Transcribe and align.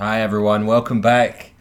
Hi 0.00 0.22
everyone, 0.22 0.64
welcome 0.64 1.02
back 1.02 1.52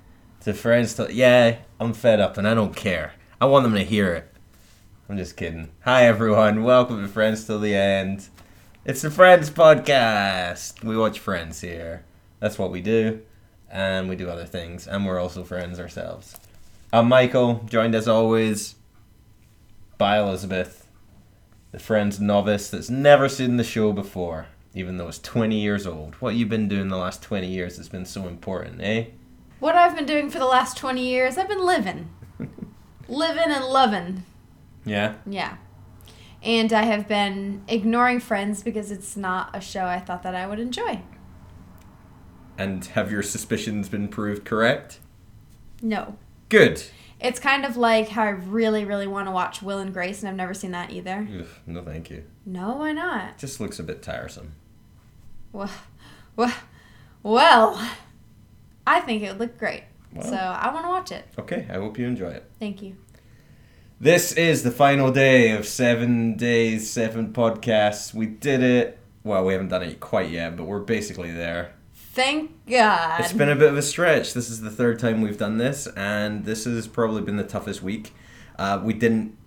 to 0.45 0.53
Friends. 0.53 0.93
To- 0.93 1.13
yeah, 1.13 1.57
I'm 1.77 1.91
fed 1.91 2.21
up 2.21 2.37
and 2.37 2.47
I 2.47 2.53
don't 2.53 2.73
care. 2.73 3.11
I 3.41 3.45
want 3.47 3.63
them 3.63 3.73
to 3.73 3.83
hear 3.83 4.13
it. 4.13 4.33
I'm 5.09 5.17
just 5.17 5.35
kidding. 5.35 5.71
Hi 5.81 6.05
everyone, 6.05 6.63
welcome 6.63 7.01
to 7.01 7.09
Friends 7.09 7.43
Till 7.43 7.59
the 7.59 7.75
End. 7.75 8.29
It's 8.85 9.01
the 9.01 9.11
Friends 9.11 9.49
podcast. 9.49 10.81
We 10.85 10.95
watch 10.95 11.19
Friends 11.19 11.59
here. 11.59 12.05
That's 12.39 12.57
what 12.57 12.71
we 12.71 12.79
do, 12.79 13.19
and 13.69 14.07
we 14.07 14.15
do 14.15 14.29
other 14.29 14.45
things, 14.45 14.87
and 14.87 15.05
we're 15.05 15.19
also 15.19 15.43
friends 15.43 15.77
ourselves. 15.77 16.37
I'm 16.93 17.09
Michael, 17.09 17.65
joined 17.65 17.93
as 17.93 18.07
always 18.07 18.75
by 19.97 20.17
Elizabeth, 20.17 20.87
the 21.73 21.79
Friends 21.79 22.21
novice 22.21 22.69
that's 22.69 22.89
never 22.89 23.27
seen 23.27 23.57
the 23.57 23.65
show 23.65 23.91
before, 23.91 24.47
even 24.73 24.97
though 24.97 25.07
it's 25.07 25.19
20 25.19 25.59
years 25.59 25.87
old. 25.87 26.15
What 26.15 26.35
you've 26.35 26.49
been 26.49 26.67
doing 26.67 26.89
the 26.89 26.97
last 26.97 27.21
20 27.23 27.47
years 27.47 27.77
that's 27.77 27.89
been 27.89 28.05
so 28.05 28.27
important, 28.27 28.81
eh? 28.81 29.05
What 29.59 29.75
I've 29.75 29.95
been 29.95 30.05
doing 30.05 30.29
for 30.29 30.39
the 30.39 30.45
last 30.45 30.77
20 30.77 31.05
years, 31.05 31.37
I've 31.37 31.49
been 31.49 31.65
living. 31.65 32.09
living 33.07 33.49
and 33.51 33.65
loving. 33.65 34.23
Yeah. 34.85 35.15
Yeah. 35.25 35.57
And 36.41 36.71
I 36.71 36.83
have 36.83 37.07
been 37.07 37.63
ignoring 37.67 38.19
Friends 38.19 38.63
because 38.63 38.91
it's 38.91 39.17
not 39.17 39.55
a 39.55 39.59
show 39.59 39.85
I 39.85 39.99
thought 39.99 40.23
that 40.23 40.35
I 40.35 40.47
would 40.47 40.59
enjoy. 40.59 41.01
And 42.57 42.85
have 42.85 43.11
your 43.11 43.23
suspicions 43.23 43.89
been 43.89 44.07
proved 44.07 44.45
correct? 44.45 44.99
No. 45.81 46.17
Good. 46.47 46.83
It's 47.19 47.39
kind 47.39 47.65
of 47.65 47.75
like 47.75 48.09
how 48.09 48.23
I 48.23 48.29
really, 48.29 48.85
really 48.85 49.07
want 49.07 49.27
to 49.27 49.31
watch 49.31 49.61
Will 49.61 49.79
and 49.79 49.93
Grace, 49.93 50.21
and 50.21 50.29
I've 50.29 50.35
never 50.35 50.53
seen 50.53 50.71
that 50.71 50.91
either. 50.91 51.27
No, 51.65 51.83
thank 51.83 52.09
you. 52.09 52.23
No, 52.45 52.77
why 52.77 52.93
not? 52.93 53.37
Just 53.37 53.59
looks 53.59 53.77
a 53.79 53.83
bit 53.83 54.01
tiresome. 54.01 54.53
Well, 55.51 55.71
well, 56.35 56.53
well 57.23 57.89
I 58.85 59.01
think 59.01 59.23
it 59.23 59.29
would 59.29 59.39
look 59.39 59.57
great. 59.57 59.83
So 60.21 60.35
I 60.35 60.73
want 60.73 60.85
to 60.85 60.89
watch 60.89 61.11
it. 61.11 61.25
Okay, 61.37 61.67
I 61.69 61.73
hope 61.73 61.99
you 61.99 62.07
enjoy 62.07 62.31
it. 62.31 62.49
Thank 62.59 62.81
you. 62.81 62.97
This 64.01 64.31
is 64.31 64.63
the 64.63 64.71
final 64.71 65.11
day 65.11 65.51
of 65.51 65.67
seven 65.67 66.35
days, 66.35 66.89
seven 66.89 67.31
podcasts. 67.31 68.13
We 68.13 68.25
did 68.25 68.63
it. 68.63 68.97
Well, 69.23 69.45
we 69.45 69.53
haven't 69.53 69.67
done 69.67 69.83
it 69.83 69.99
quite 69.99 70.31
yet, 70.31 70.55
but 70.55 70.63
we're 70.63 70.79
basically 70.79 71.31
there. 71.31 71.73
Thank 71.93 72.51
God. 72.65 73.19
It's 73.19 73.33
been 73.33 73.49
a 73.49 73.55
bit 73.55 73.69
of 73.69 73.77
a 73.77 73.81
stretch. 73.81 74.33
This 74.33 74.49
is 74.49 74.61
the 74.61 74.71
third 74.71 74.99
time 74.99 75.21
we've 75.21 75.37
done 75.37 75.57
this, 75.57 75.87
and 75.95 76.45
this 76.45 76.65
has 76.65 76.87
probably 76.87 77.21
been 77.21 77.37
the 77.37 77.43
toughest 77.43 77.83
week. 77.83 78.13
Uh, 78.57 78.81
we 78.83 78.93
didn't 78.93 79.37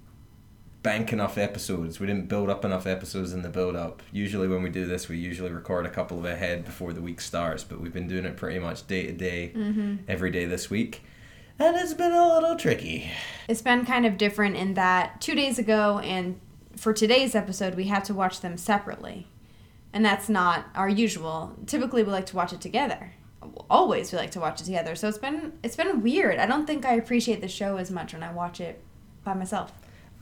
bank 0.83 1.13
enough 1.13 1.39
episodes. 1.39 2.01
We 2.01 2.07
didn't 2.07 2.29
build 2.29 2.51
up 2.51 2.65
enough 2.65 2.87
episodes 2.87 3.33
in 3.33 3.43
the 3.43 3.49
build 3.49 3.77
up. 3.77 4.03
Usually, 4.13 4.49
when 4.49 4.63
we 4.63 4.71
do 4.71 4.87
this, 4.87 5.09
we 5.09 5.19
usually 5.19 5.51
record 5.51 5.87
a 5.87 5.91
couple 5.91 6.19
of 6.19 6.25
ahead 6.25 6.65
before 6.65 6.93
the 6.93 7.01
week 7.01 7.21
starts, 7.21 7.65
but 7.65 7.81
we've 7.81 7.93
been 7.93 8.09
doing 8.09 8.25
it 8.25 8.37
pretty 8.37 8.59
much 8.59 8.87
day 8.87 9.07
to 9.07 9.13
day, 9.13 9.53
mm-hmm. 9.55 9.97
every 10.09 10.31
day 10.31 10.45
this 10.45 10.71
week. 10.71 11.03
And 11.59 11.77
it's 11.77 11.95
been 11.95 12.13
a 12.13 12.35
little 12.35 12.57
tricky. 12.57 13.11
It's 13.47 13.63
been 13.63 13.85
kind 13.85 14.07
of 14.07 14.19
different 14.19 14.57
in 14.57 14.75
that 14.75 15.21
two 15.21 15.35
days 15.35 15.59
ago 15.59 15.99
and 15.99 16.41
for 16.77 16.93
today's 16.93 17.35
episode, 17.35 17.75
we 17.75 17.85
had 17.85 18.05
to 18.07 18.15
watch 18.15 18.41
them 18.41 18.57
separately. 18.57 19.27
And 19.93 20.05
that's 20.05 20.29
not 20.29 20.67
our 20.75 20.89
usual. 20.89 21.55
Typically, 21.67 22.03
we 22.03 22.11
like 22.11 22.27
to 22.27 22.37
watch 22.37 22.53
it 22.53 22.61
together. 22.61 23.13
Always, 23.69 24.11
we 24.11 24.19
like 24.19 24.31
to 24.33 24.41
watch 24.41 24.61
it 24.61 24.65
together. 24.65 24.95
So 24.95 25.09
it's 25.09 25.19
been 25.19 25.53
it's 25.63 25.77
been 25.77 26.03
weird. 26.03 26.39
I 26.39 26.47
don't 26.47 26.67
think 26.67 26.87
I 26.87 26.95
appreciate 26.95 27.41
the 27.41 27.49
show 27.49 27.77
as 27.77 27.91
much 27.91 28.15
when 28.15 28.23
I 28.23 28.33
watch 28.33 28.61
it 28.61 28.83
by 29.25 29.35
myself. 29.35 29.73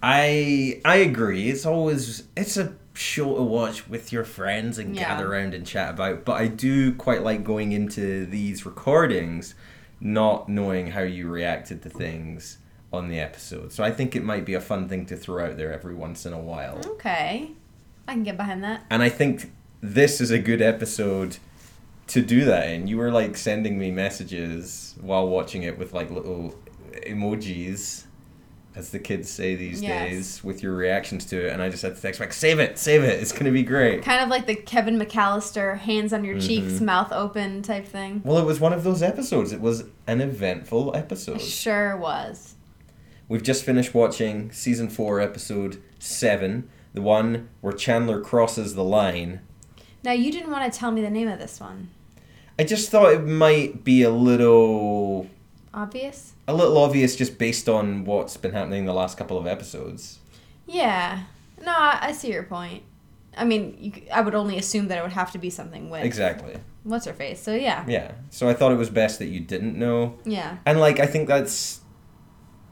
I 0.03 0.81
I 0.85 0.97
agree. 0.97 1.49
It's 1.51 1.67
always 1.67 2.25
it's 2.37 2.57
a 2.57 2.75
show 2.95 3.37
to 3.37 3.43
watch 3.43 3.89
with 3.89 4.13
your 4.13 4.25
friends 4.25 4.79
and 4.79 4.95
Yeah. 4.95 5.09
gather 5.09 5.33
around 5.33 5.55
and 5.55 5.67
chat 5.67 5.91
about. 5.95 6.25
But 6.25 6.33
I 6.41 6.49
do 6.49 6.95
quite 6.95 7.23
like 7.23 7.45
going 7.45 7.73
into 7.73 8.27
these 8.27 8.67
recordings 8.67 9.55
not 10.01 10.49
knowing 10.49 10.89
how 10.89 11.03
you 11.03 11.29
reacted 11.29 11.83
to 11.83 11.91
things 11.91 12.59
on 12.93 13.09
the 13.09 13.21
episode. 13.21 13.73
So 13.73 13.85
I 13.85 13.91
think 13.93 14.17
it 14.17 14.25
might 14.25 14.45
be 14.45 14.55
a 14.55 14.61
fun 14.61 14.89
thing 14.89 15.07
to 15.07 15.17
throw 15.17 15.45
out 15.47 15.57
there 15.57 15.73
every 15.73 15.95
once 15.95 16.25
in 16.27 16.33
a 16.33 16.41
while. 16.41 16.81
Okay, 16.87 17.51
I 18.09 18.13
can 18.15 18.23
get 18.25 18.37
behind 18.37 18.65
that. 18.65 18.85
And 18.91 19.03
I 19.03 19.09
think 19.11 19.53
this 19.81 20.21
is 20.21 20.31
a 20.31 20.39
good 20.39 20.61
episode 20.63 21.37
to 22.09 22.23
do 22.23 22.45
that 22.47 22.69
in. 22.69 22.87
You 22.89 22.97
were 22.97 23.13
like 23.13 23.37
sending 23.37 23.79
me 23.79 23.91
messages 23.91 24.97
while 25.01 25.29
watching 25.29 25.63
it 25.63 25.79
with 25.79 25.93
like 25.93 26.11
little 26.11 26.55
emojis, 27.07 28.05
as 28.77 28.91
the 28.91 28.99
kids 28.99 29.29
say 29.29 29.55
these 29.57 29.83
Yes. 29.83 30.09
days, 30.11 30.45
with 30.45 30.63
your 30.63 30.75
reactions 30.75 31.25
to 31.27 31.47
it. 31.47 31.53
And 31.53 31.61
I 31.61 31.69
just 31.69 31.83
had 31.83 31.97
to 31.97 32.01
text 32.03 32.21
back, 32.21 32.33
save 32.33 32.59
it, 32.61 32.79
save 32.79 33.03
it. 33.03 33.21
It's 33.21 33.33
going 33.33 33.47
to 33.47 33.51
be 33.51 33.63
great. 33.65 34.03
Kind 34.03 34.23
of 34.23 34.29
like 34.29 34.47
the 34.47 34.55
Kevin 34.55 34.99
McAllister 34.99 35.77
hands 35.79 36.13
on 36.13 36.25
your 36.25 36.37
Mm-hmm. 36.37 36.47
cheeks, 36.47 36.81
mouth 36.81 37.11
open 37.13 37.63
type 37.63 37.87
thing. 37.87 38.23
Well, 38.25 38.39
it 38.39 38.45
was 38.47 38.61
one 38.61 38.73
of 38.73 38.85
those 38.85 39.03
episodes. 39.03 39.53
It 39.53 39.61
was 39.61 39.85
an 40.07 40.21
eventful 40.21 40.95
episode. 40.95 41.41
Sure 41.41 41.97
was. 41.97 42.55
We've 43.29 43.43
just 43.43 43.65
finished 43.65 43.93
watching 43.95 44.51
season 44.53 44.89
four, 44.89 45.21
episode 45.21 45.83
seven, 45.99 46.69
the 46.95 47.03
one 47.03 47.49
where 47.61 47.73
Chandler 47.73 48.21
crosses 48.21 48.75
the 48.75 48.85
line. 48.85 49.41
Now 50.03 50.13
you 50.13 50.33
didn't 50.33 50.51
want 50.51 50.73
to 50.73 50.77
tell 50.79 50.91
me 50.91 51.03
the 51.03 51.11
name 51.11 51.29
of 51.29 51.39
this 51.39 51.61
one. 51.61 51.91
I 52.59 52.65
just 52.65 52.91
thought 52.91 53.13
it 53.13 53.25
might 53.27 53.85
be 53.85 54.03
a 54.03 54.11
little 54.11 55.29
Obvious? 55.73 56.33
A 56.51 56.55
little 56.55 56.77
obvious 56.79 57.17
just 57.17 57.39
based 57.39 57.69
on 57.69 58.05
what's 58.05 58.37
been 58.37 58.53
happening 58.53 58.81
in 58.81 58.87
the 58.87 58.93
last 58.95 59.17
couple 59.19 59.39
of 59.39 59.47
episodes. 59.47 60.19
Yeah. 60.67 61.25
No, 61.65 61.73
I, 61.77 62.13
see 62.13 62.33
your 62.33 62.43
point. 62.45 62.83
I 63.37 63.45
mean, 63.45 63.77
you, 63.79 63.93
I 64.13 64.21
would 64.23 64.35
only 64.35 64.59
assume 64.59 64.89
that 64.89 64.99
it 64.99 65.03
would 65.03 65.13
have 65.13 65.33
to 65.33 65.39
be 65.39 65.51
something 65.51 65.91
with 65.91 66.05
Exactly. 66.05 66.57
what's 66.85 67.07
her 67.07 67.13
face. 67.13 67.41
So 67.43 67.55
yeah, 67.55 67.85
Yeah. 67.87 68.13
So 68.31 68.49
I 68.49 68.55
thought 68.55 68.73
it 68.73 68.77
was 68.79 68.91
best 68.91 69.19
that 69.19 69.27
you 69.27 69.41
didn't 69.41 69.79
know. 69.79 70.19
yeah, 70.25 70.59
And 70.67 70.81
like 70.81 70.99
I 71.01 71.07
think 71.07 71.29
that's 71.29 71.81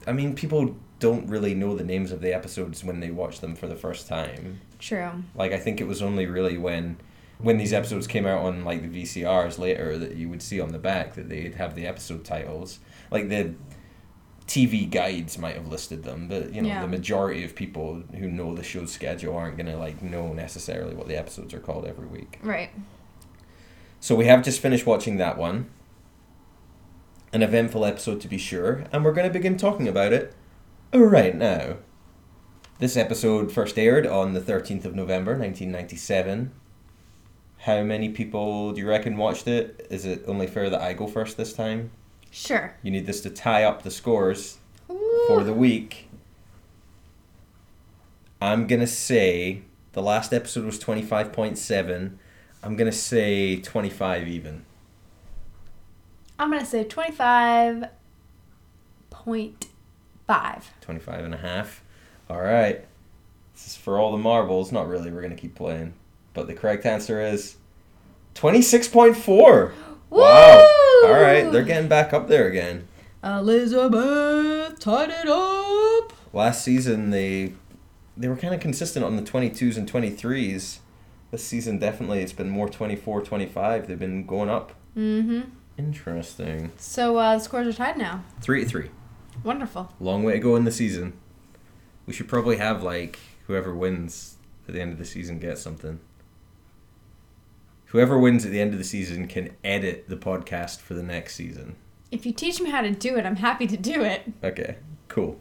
I 0.06 0.12
mean 0.12 0.34
people 0.34 0.76
don't 0.98 1.28
really 1.28 1.54
know 1.54 1.76
the 1.76 1.84
names 1.84 2.10
of 2.10 2.20
the 2.20 2.34
episodes 2.34 2.82
when 2.82 2.98
they 3.00 3.10
watch 3.10 3.40
them 3.40 3.54
for 3.54 3.66
the 3.68 3.76
first 3.76 4.08
time. 4.08 4.60
true. 4.78 5.10
Like 5.34 5.52
I 5.52 5.58
think 5.58 5.80
it 5.80 5.86
was 5.86 6.02
only 6.02 6.26
really 6.26 6.58
when 6.58 6.96
when 7.38 7.56
these 7.56 7.72
episodes 7.72 8.06
came 8.06 8.26
out 8.26 8.40
on 8.44 8.64
like 8.64 8.82
the 8.90 9.02
VCRs 9.02 9.58
later 9.58 9.96
that 9.98 10.16
you 10.16 10.28
would 10.28 10.42
see 10.42 10.60
on 10.60 10.70
the 10.72 10.78
back 10.78 11.14
that 11.14 11.28
they'd 11.28 11.54
have 11.54 11.74
the 11.74 11.86
episode 11.86 12.24
titles. 12.24 12.80
Like 13.10 13.28
the 13.28 13.54
TV 14.46 14.90
guides 14.90 15.38
might 15.38 15.54
have 15.54 15.68
listed 15.68 16.02
them, 16.04 16.26
but 16.28 16.52
you 16.54 16.62
know 16.62 16.68
Yeah. 16.68 16.80
the 16.82 16.88
majority 16.88 17.44
of 17.44 17.54
people 17.54 18.02
who 18.18 18.28
know 18.28 18.54
the 18.54 18.62
show's 18.62 18.90
schedule 18.92 19.36
aren't 19.36 19.56
gonna 19.56 19.76
like 19.76 20.02
know 20.02 20.32
necessarily 20.32 20.94
what 20.94 21.06
the 21.06 21.16
episodes 21.16 21.52
are 21.54 21.60
called 21.60 21.86
every 21.86 22.06
week. 22.06 22.38
Right. 22.42 22.70
So 24.00 24.14
we 24.14 24.26
have 24.26 24.42
just 24.42 24.60
finished 24.60 24.86
watching 24.86 25.16
that 25.18 25.36
one. 25.38 25.68
An 27.32 27.42
eventful 27.42 27.84
episode 27.84 28.20
to 28.22 28.28
be 28.28 28.38
sure, 28.38 28.84
and 28.90 29.04
we're 29.04 29.12
going 29.12 29.26
to 29.26 29.32
begin 29.32 29.58
talking 29.58 29.86
about 29.86 30.14
it 30.14 30.32
right 30.94 31.34
now. 31.36 31.76
This 32.78 32.96
episode 32.96 33.52
first 33.52 33.78
aired 33.78 34.06
on 34.06 34.32
the 34.32 34.40
13th 34.40 34.86
of 34.86 34.94
November 34.94 35.32
1997. 35.32 36.52
How 37.58 37.82
many 37.82 38.08
people 38.08 38.72
do 38.72 38.80
you 38.80 38.88
reckon 38.88 39.16
watched 39.16 39.48
it? 39.48 39.86
Is 39.90 40.04
it 40.04 40.24
only 40.26 40.46
fair 40.46 40.70
that 40.70 40.80
I 40.80 40.92
go 40.92 41.06
first 41.06 41.36
this 41.36 41.52
time? 41.52 41.90
Sure. 42.30 42.74
You 42.82 42.90
need 42.90 43.06
this 43.06 43.20
to 43.22 43.30
tie 43.30 43.64
up 43.64 43.82
the 43.82 43.90
scores 43.90 44.58
Ooh. 44.90 45.24
for 45.26 45.42
the 45.42 45.52
week. 45.52 46.08
I'm 48.40 48.66
going 48.66 48.80
to 48.80 48.86
say 48.86 49.62
the 49.92 50.02
last 50.02 50.32
episode 50.32 50.64
was 50.64 50.78
25.7. 50.78 52.12
I'm 52.62 52.76
going 52.76 52.90
to 52.90 52.96
say 52.96 53.60
25 53.60 54.28
even. 54.28 54.64
I'm 56.40 56.50
gonna 56.52 56.64
say 56.64 56.84
twenty 56.84 57.10
five 57.10 57.86
point 59.10 59.66
five. 60.26 60.70
25 60.82 61.24
and 61.24 61.34
a 61.34 61.38
half. 61.38 61.82
All 62.30 62.40
right. 62.40 62.84
This 63.54 63.66
is 63.66 63.76
for 63.76 63.98
all 63.98 64.12
the 64.12 64.18
marbles. 64.18 64.70
Not 64.70 64.86
really. 64.86 65.10
We're 65.10 65.22
going 65.22 65.34
to 65.34 65.40
keep 65.40 65.56
playing. 65.56 65.94
But 66.38 66.46
the 66.46 66.54
correct 66.54 66.86
answer 66.86 67.20
is 67.20 67.56
26.4. 68.36 69.72
Wow. 70.08 71.02
All 71.04 71.12
right. 71.12 71.50
They're 71.50 71.64
getting 71.64 71.88
back 71.88 72.12
up 72.12 72.28
there 72.28 72.46
again. 72.46 72.86
Elizabeth 73.24 74.78
tied 74.78 75.10
it 75.10 75.28
up. 75.28 76.12
Last 76.32 76.62
season 76.62 77.10
they 77.10 77.54
they 78.16 78.28
were 78.28 78.36
kind 78.36 78.54
of 78.54 78.60
consistent 78.60 79.04
on 79.04 79.16
the 79.16 79.22
22s 79.22 79.76
and 79.76 79.90
23s. 79.90 80.78
This 81.32 81.44
season 81.44 81.80
definitely 81.80 82.20
it's 82.20 82.32
been 82.32 82.50
more 82.50 82.68
24, 82.68 83.22
25. 83.22 83.88
They've 83.88 83.98
been 83.98 84.24
going 84.24 84.48
up. 84.48 84.74
Mm-hmm. 84.96 85.40
Interesting. 85.76 86.70
So 86.76 87.16
uh, 87.16 87.34
the 87.34 87.40
scores 87.40 87.66
are 87.66 87.72
tied 87.72 87.98
now. 87.98 88.22
3 88.42 88.62
to 88.62 88.68
3. 88.68 88.90
Wonderful. 89.42 89.92
Long 89.98 90.22
way 90.22 90.34
to 90.34 90.38
go 90.38 90.54
in 90.54 90.62
the 90.62 90.70
season. 90.70 91.14
We 92.06 92.12
should 92.12 92.28
probably 92.28 92.58
have 92.58 92.84
like 92.84 93.18
whoever 93.48 93.74
wins 93.74 94.36
at 94.68 94.74
the 94.74 94.80
end 94.80 94.92
of 94.92 94.98
the 94.98 95.04
season 95.04 95.38
gets 95.38 95.60
something. 95.62 95.98
Whoever 97.88 98.18
wins 98.18 98.44
at 98.44 98.52
the 98.52 98.60
end 98.60 98.72
of 98.72 98.78
the 98.78 98.84
season 98.84 99.26
can 99.28 99.50
edit 99.64 100.08
the 100.08 100.16
podcast 100.16 100.80
for 100.80 100.94
the 100.94 101.02
next 101.02 101.34
season. 101.34 101.76
If 102.10 102.26
you 102.26 102.32
teach 102.32 102.60
me 102.60 102.70
how 102.70 102.82
to 102.82 102.90
do 102.90 103.16
it, 103.16 103.24
I'm 103.24 103.36
happy 103.36 103.66
to 103.66 103.76
do 103.76 104.02
it. 104.02 104.30
Okay, 104.44 104.76
cool. 105.08 105.40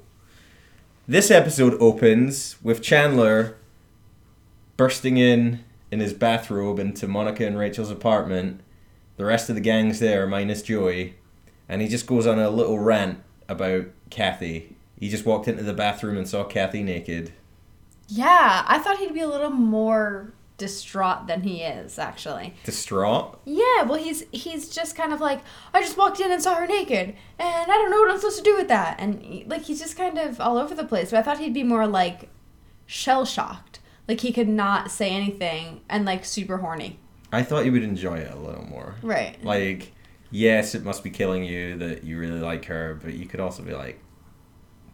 This 1.08 1.30
episode 1.30 1.76
opens 1.82 2.56
with 2.62 2.82
Chandler 2.82 3.58
bursting 4.78 5.18
in 5.18 5.64
in 5.92 6.00
his 6.00 6.14
bathrobe 6.14 6.80
into 6.80 7.08
Monica 7.08 7.46
and 7.46 7.58
Rachel's 7.58 7.90
apartment 7.92 8.62
The 9.16 9.26
rest 9.26 9.50
of 9.50 9.56
the 9.56 9.62
gang's 9.62 10.00
there, 10.00 10.28
minus 10.28 10.62
Joey, 10.62 11.16
and 11.68 11.82
he 11.82 11.88
just 11.88 12.06
goes 12.08 12.28
on 12.28 12.38
a 12.40 12.50
little 12.50 12.78
rant 12.78 13.20
about 13.50 13.88
Kathy. 14.10 14.76
He 15.00 15.10
just 15.10 15.26
walked 15.26 15.48
into 15.48 15.64
the 15.64 15.74
bathroom 15.74 16.18
and 16.18 16.28
saw 16.28 16.44
Kathy 16.44 16.84
naked. 16.84 17.34
Yeah, 18.08 18.64
I 18.68 18.78
thought 18.80 19.00
he'd 19.00 19.14
be 19.14 19.22
a 19.22 19.28
little 19.28 19.50
more 19.50 20.32
distraught 20.58 21.28
than 21.28 21.44
he 21.44 21.62
is 21.62 22.00
actually. 22.00 22.54
Distraught. 22.64 23.40
Yeah, 23.46 23.84
well 23.84 23.96
he's 23.96 24.24
he's 24.32 24.70
just 24.70 24.96
kind 24.96 25.14
of 25.14 25.22
like 25.22 25.42
I 25.74 25.82
just 25.82 25.98
walked 25.98 26.20
in 26.20 26.32
and 26.32 26.42
saw 26.42 26.56
her 26.56 26.68
naked 26.68 27.16
and 27.40 27.72
I 27.72 27.76
don't 27.76 27.92
know 27.92 28.02
what 28.02 28.12
I'm 28.12 28.18
supposed 28.18 28.40
to 28.40 28.44
do 28.44 28.58
with 28.58 28.68
that 28.68 29.00
and 29.00 29.44
like 29.48 29.64
he's 29.64 29.80
just 29.80 29.96
kind 29.96 30.18
of 30.18 30.42
all 30.42 30.58
over 30.58 30.74
the 30.74 30.84
place. 30.84 31.12
But 31.12 31.20
I 31.20 31.24
thought 31.24 31.40
he'd 31.40 31.54
be 31.54 31.64
more 31.64 31.88
like 31.88 32.30
shell 32.86 33.26
shocked. 33.26 33.80
Like 34.08 34.22
he 34.22 34.32
could 34.32 34.48
not 34.48 34.90
say 34.90 35.12
anything 35.12 35.82
and 35.90 36.06
like 36.06 36.26
super 36.26 36.58
horny. 36.58 37.00
I 37.32 37.44
thought 37.44 37.66
you 37.66 37.72
would 37.74 37.84
enjoy 37.84 38.20
it 38.20 38.32
a 38.32 38.38
little 38.38 38.66
more. 38.66 38.96
Right. 39.02 39.44
Like, 39.44 39.92
yes, 40.32 40.76
it 40.76 40.84
must 40.84 41.04
be 41.04 41.10
killing 41.10 41.44
you 41.44 41.78
that 41.78 42.04
you 42.04 42.18
really 42.18 42.40
like 42.40 42.66
her, 42.66 43.00
but 43.04 43.14
you 43.14 43.26
could 43.26 43.40
also 43.40 43.64
be 43.64 43.74
like, 43.74 44.00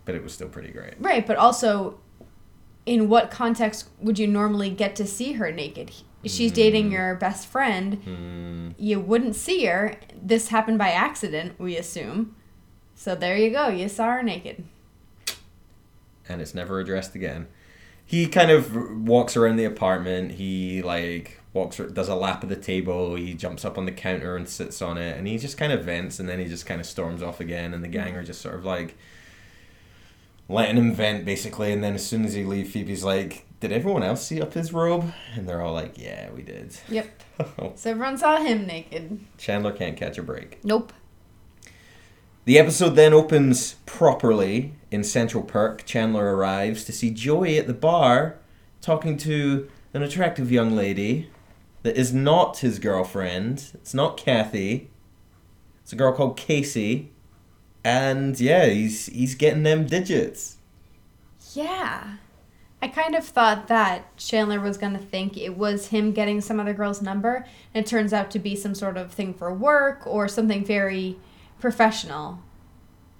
but 0.05 0.15
it 0.15 0.23
was 0.23 0.33
still 0.33 0.49
pretty 0.49 0.71
great. 0.71 0.95
Right, 0.99 1.25
but 1.25 1.37
also 1.37 1.99
in 2.85 3.09
what 3.09 3.31
context 3.31 3.89
would 4.01 4.19
you 4.19 4.27
normally 4.27 4.69
get 4.69 4.95
to 4.97 5.05
see 5.05 5.33
her 5.33 5.51
naked? 5.51 5.91
She's 6.25 6.53
dating 6.53 6.89
your 6.91 7.15
best 7.15 7.47
friend. 7.47 8.01
Mm, 8.05 8.75
You 8.77 8.99
wouldn't 9.01 9.35
see 9.35 9.65
her. 9.65 9.95
This 10.21 10.47
happened 10.49 10.77
by 10.77 10.89
accident, 10.91 11.59
we 11.59 11.75
assume. 11.75 12.35
So 12.95 13.13
there 13.13 13.35
you 13.37 13.49
go. 13.49 13.67
You 13.67 13.89
saw 13.89 14.11
her 14.11 14.23
naked. 14.23 14.63
and 16.29 16.41
it's 16.41 16.53
never 16.55 16.79
addressed 16.79 17.15
again. 17.15 17.47
He 18.05 18.27
kind 18.27 18.51
of 18.51 18.73
walks 19.07 19.35
around 19.35 19.57
the 19.57 19.65
apartment. 19.65 20.33
He 20.33 20.81
like 20.81 21.41
walks, 21.53 21.77
does 21.77 22.07
a 22.09 22.15
lap 22.15 22.43
of 22.43 22.49
the 22.49 22.55
table. 22.55 23.15
He 23.15 23.33
jumps 23.33 23.65
up 23.65 23.77
on 23.77 23.85
the 23.85 23.91
counter 23.91 24.35
and 24.37 24.47
sits 24.47 24.81
on 24.81 24.97
it, 24.97 25.17
and 25.17 25.27
he 25.27 25.37
just 25.37 25.57
kind 25.57 25.73
of 25.73 25.83
vents, 25.83 26.19
and 26.19 26.27
then 26.29 26.39
he 26.39 26.45
just 26.45 26.65
kind 26.65 26.79
of 26.79 26.87
storms 26.87 27.21
off 27.21 27.39
again. 27.41 27.73
And 27.73 27.83
the 27.83 27.87
gang 27.89 28.15
are 28.15 28.23
just 28.23 28.41
sort 28.41 28.55
of 28.55 28.63
like 28.65 28.95
letting 30.53 30.77
him 30.77 30.93
vent 30.93 31.25
basically. 31.25 31.71
And 31.73 31.83
then 31.83 31.95
as 31.95 32.05
soon 32.05 32.25
as 32.25 32.33
he 32.33 32.43
leaves, 32.43 32.71
Phoebe's 32.71 33.03
like, 33.03 33.45
"Did 33.59 33.71
everyone 33.71 34.03
else 34.03 34.25
see 34.25 34.41
up 34.41 34.53
his 34.53 34.71
robe?" 34.71 35.13
And 35.35 35.47
they're 35.47 35.61
all 35.61 35.73
like, 35.73 35.97
"Yeah, 35.97 36.29
we 36.31 36.43
did." 36.43 36.77
Yep. 36.89 37.23
So 37.75 37.89
everyone 37.89 38.17
saw 38.17 38.37
him 38.37 38.67
naked. 38.67 39.19
Chandler 39.37 39.71
can't 39.71 39.97
catch 39.97 40.17
a 40.17 40.23
break. 40.23 40.63
Nope. 40.63 40.93
The 42.45 42.59
episode 42.59 42.91
then 42.91 43.13
opens 43.13 43.75
properly 43.85 44.73
in 44.91 45.03
Central 45.03 45.43
Perk. 45.43 45.85
Chandler 45.85 46.35
arrives 46.35 46.83
to 46.85 46.91
see 46.91 47.09
Joey 47.09 47.57
at 47.57 47.67
the 47.67 47.73
bar 47.73 48.37
talking 48.81 49.17
to 49.17 49.69
an 49.93 50.03
attractive 50.03 50.51
young 50.51 50.75
lady 50.75 51.29
that 51.83 51.95
is 51.97 52.13
not 52.13 52.59
his 52.59 52.79
girlfriend. 52.79 53.71
It's 53.73 53.93
not 53.93 54.17
Kathy. 54.17 54.89
It's 55.81 55.93
a 55.93 55.95
girl 55.95 56.11
called 56.13 56.35
Casey. 56.35 57.12
And 57.83 58.39
yeah, 58.39 58.65
he's 58.65 59.07
he's 59.07 59.35
getting 59.35 59.63
them 59.63 59.85
digits. 59.85 60.57
Yeah. 61.53 62.15
I 62.81 62.89
kind 62.89 63.15
of 63.15 63.23
thought 63.23 63.69
that 63.69 64.15
Chandler 64.17 64.59
was 64.59 64.77
going 64.77 64.91
to 64.91 64.99
think 64.99 65.37
it 65.37 65.57
was 65.57 65.87
him 65.87 66.11
getting 66.11 66.41
some 66.41 66.59
other 66.59 66.73
girl's 66.73 67.01
number, 67.01 67.45
and 67.73 67.85
it 67.85 67.87
turns 67.87 68.11
out 68.11 68.29
to 68.31 68.39
be 68.39 68.57
some 68.57 68.75
sort 68.75 68.97
of 68.97 69.11
thing 69.13 69.33
for 69.33 69.53
work 69.53 70.05
or 70.05 70.27
something 70.27 70.65
very 70.65 71.17
professional. 71.59 72.39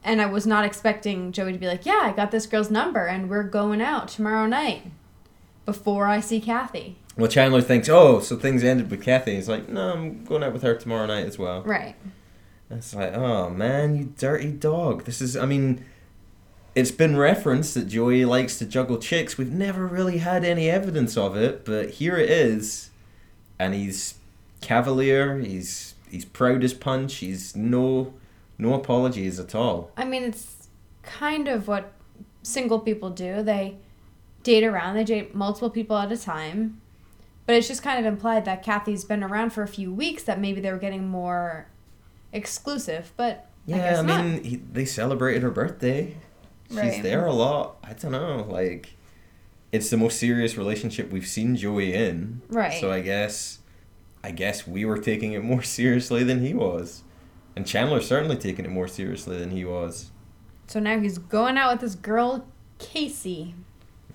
And 0.03 0.21
I 0.21 0.25
was 0.25 0.45
not 0.45 0.65
expecting 0.65 1.31
Joey 1.31 1.53
to 1.53 1.57
be 1.57 1.67
like, 1.67 1.85
Yeah, 1.85 2.01
I 2.03 2.11
got 2.11 2.31
this 2.31 2.45
girl's 2.45 2.69
number, 2.69 3.05
and 3.05 3.29
we're 3.29 3.43
going 3.43 3.81
out 3.81 4.09
tomorrow 4.09 4.47
night 4.47 4.91
before 5.65 6.07
I 6.07 6.19
see 6.19 6.41
Kathy. 6.41 6.97
Well, 7.15 7.29
Chandler 7.29 7.61
thinks, 7.61 7.89
oh, 7.89 8.19
so 8.19 8.35
things 8.35 8.63
ended 8.63 8.89
with 8.89 9.03
Kathy. 9.03 9.35
He's 9.35 9.47
like, 9.47 9.69
no, 9.69 9.93
I'm 9.93 10.23
going 10.25 10.43
out 10.43 10.51
with 10.51 10.63
her 10.63 10.75
tomorrow 10.75 11.05
night 11.05 11.25
as 11.25 11.37
well. 11.37 11.61
Right. 11.61 11.95
It's 12.69 12.95
like, 12.95 13.13
oh 13.13 13.49
man, 13.49 13.95
you 13.95 14.13
dirty 14.17 14.51
dog. 14.51 15.05
This 15.05 15.21
is, 15.21 15.37
I 15.37 15.45
mean, 15.45 15.85
it's 16.75 16.91
been 16.91 17.17
referenced 17.17 17.75
that 17.75 17.87
Joey 17.87 18.25
likes 18.25 18.57
to 18.59 18.65
juggle 18.65 18.97
chicks. 18.97 19.37
We've 19.37 19.51
never 19.51 19.85
really 19.85 20.17
had 20.19 20.43
any 20.43 20.69
evidence 20.69 21.15
of 21.15 21.37
it, 21.37 21.65
but 21.65 21.91
here 21.91 22.17
it 22.17 22.29
is. 22.29 22.89
And 23.59 23.73
he's 23.73 24.15
cavalier. 24.61 25.39
He's 25.39 25.93
he's 26.09 26.25
proud 26.25 26.63
as 26.63 26.73
punch. 26.73 27.15
He's 27.15 27.55
no 27.55 28.13
no 28.57 28.73
apologies 28.73 29.39
at 29.39 29.53
all. 29.53 29.91
I 29.95 30.05
mean, 30.05 30.23
it's 30.23 30.67
kind 31.03 31.47
of 31.47 31.67
what 31.67 31.91
single 32.41 32.79
people 32.79 33.09
do. 33.09 33.43
They 33.43 33.77
date 34.41 34.63
around, 34.63 34.95
they 34.95 35.03
date 35.03 35.35
multiple 35.35 35.69
people 35.69 35.97
at 35.97 36.11
a 36.11 36.17
time. 36.17 36.81
But 37.45 37.55
it's 37.55 37.67
just 37.67 37.83
kind 37.83 37.99
of 37.99 38.05
implied 38.05 38.45
that 38.45 38.63
Kathy's 38.63 39.03
been 39.03 39.23
around 39.23 39.51
for 39.51 39.63
a 39.63 39.67
few 39.67 39.93
weeks, 39.93 40.23
that 40.23 40.39
maybe 40.39 40.61
they 40.61 40.71
were 40.71 40.77
getting 40.77 41.07
more 41.07 41.67
exclusive. 42.33 43.13
But 43.15 43.47
I 43.67 43.71
Yeah, 43.71 43.99
I, 43.99 44.01
not. 44.01 44.25
mean, 44.25 44.43
he, 44.43 44.55
they 44.57 44.83
celebrated 44.85 45.41
her 45.43 45.51
birthday. 45.51 46.15
She's 46.69 46.77
Right. 46.77 47.03
there 47.03 47.25
a 47.25 47.33
lot. 47.33 47.77
I 47.83 47.93
don't 47.93 48.11
know, 48.11 48.45
like. 48.49 48.95
It's 49.71 49.89
the 49.89 49.97
most 49.97 50.19
serious 50.19 50.55
relationship 50.55 51.11
we've 51.11 51.25
seen 51.27 51.55
Joey 51.55 51.93
in. 51.95 52.41
Right. 52.47 52.79
So 52.79 52.91
I 52.91 52.99
guess, 53.01 53.57
I 54.23 54.29
guess 54.31 54.67
we 54.67 54.85
were 54.85 54.97
taking 54.99 55.33
it 55.33 55.43
more 55.43 55.63
seriously 55.77 56.23
than 56.23 56.41
he 56.45 56.53
was, 56.53 57.03
and 57.55 57.65
Chandler's 57.65 58.07
certainly 58.07 58.35
taking 58.37 58.65
it 58.65 58.71
more 58.71 58.87
seriously 58.87 59.37
than 59.37 59.49
he 59.51 59.65
was. 59.65 60.11
So 60.67 60.79
now 60.79 60.99
he's 60.99 61.17
going 61.17 61.57
out 61.57 61.71
with 61.73 61.81
this 61.81 61.95
girl, 61.95 62.45
Casey. 62.79 63.55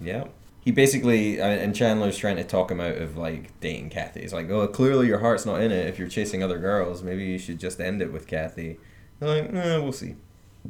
Yeah. 0.01 0.25
He 0.61 0.71
basically, 0.71 1.41
uh, 1.41 1.47
and 1.47 1.75
Chandler's 1.75 2.19
trying 2.19 2.37
to 2.37 2.45
talk 2.45 2.71
him 2.71 2.81
out 2.81 2.97
of 2.97 3.17
like 3.17 3.59
dating 3.61 3.91
Kathy. 3.91 4.21
He's 4.21 4.33
like, 4.33 4.51
"Oh, 4.51 4.67
clearly 4.69 5.07
your 5.07 5.21
heart's 5.21 5.47
not 5.47 5.63
in 5.63 5.73
it. 5.73 5.87
If 5.87 5.99
you're 5.99 6.09
chasing 6.09 6.43
other 6.43 6.59
girls, 6.59 7.03
maybe 7.03 7.25
you 7.25 7.39
should 7.39 7.59
just 7.59 7.81
end 7.81 8.03
it 8.03 8.13
with 8.13 8.27
Kathy." 8.27 8.79
They're 9.19 9.43
like, 9.43 9.55
eh, 9.55 9.79
"We'll 9.79 9.93
see." 9.93 10.17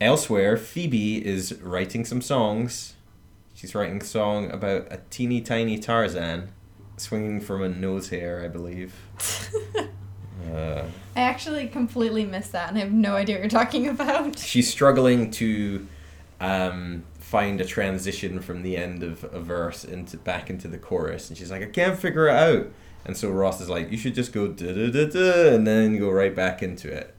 Elsewhere, 0.00 0.56
Phoebe 0.56 1.26
is 1.26 1.55
writing 1.61 2.05
some 2.05 2.20
songs. 2.20 2.94
She's 3.55 3.75
writing 3.75 4.00
a 4.00 4.05
song 4.05 4.50
about 4.52 4.87
a 4.90 5.00
teeny 5.11 5.40
tiny 5.40 5.79
Tarzan 5.79 6.50
swinging 6.96 7.41
from 7.41 7.62
a 7.62 7.69
nose 7.69 8.11
hair, 8.11 8.43
I 8.44 8.49
believe. 8.49 8.94
Uh, 10.52 10.84
I 11.17 11.20
actually 11.20 11.67
completely 11.69 12.25
missed 12.25 12.52
that, 12.52 12.69
and 12.69 12.79
I 12.79 12.81
have 12.81 12.93
no 12.93 13.17
idea 13.17 13.34
what 13.37 13.41
you're 13.43 13.50
talking 13.50 13.88
about. 13.88 14.38
she's 14.38 14.70
struggling 14.70 15.31
to 15.32 15.87
um, 16.41 17.05
find 17.29 17.61
a 17.61 17.65
transition 17.65 18.41
from 18.41 18.63
the 18.63 18.75
end 18.75 19.03
of 19.03 19.23
a 19.25 19.39
verse 19.39 19.85
into 19.85 20.17
back 20.17 20.49
into 20.49 20.67
the 20.67 20.79
chorus, 20.79 21.29
and 21.29 21.37
she's 21.37 21.51
like, 21.51 21.63
I 21.63 21.67
can't 21.67 21.99
figure 21.99 22.27
it 22.29 22.35
out. 22.35 22.69
And 23.05 23.17
so 23.19 23.29
Ross 23.29 23.61
is 23.61 23.69
like, 23.69 23.91
you 23.91 23.99
should 23.99 24.15
just 24.15 24.32
go 24.32 24.49
da 24.49 24.73
da 24.73 24.91
da 24.91 25.05
da, 25.05 25.55
and 25.55 25.67
then 25.67 25.99
go 25.99 26.08
right 26.08 26.35
back 26.35 26.63
into 26.63 26.91
it. 26.91 27.15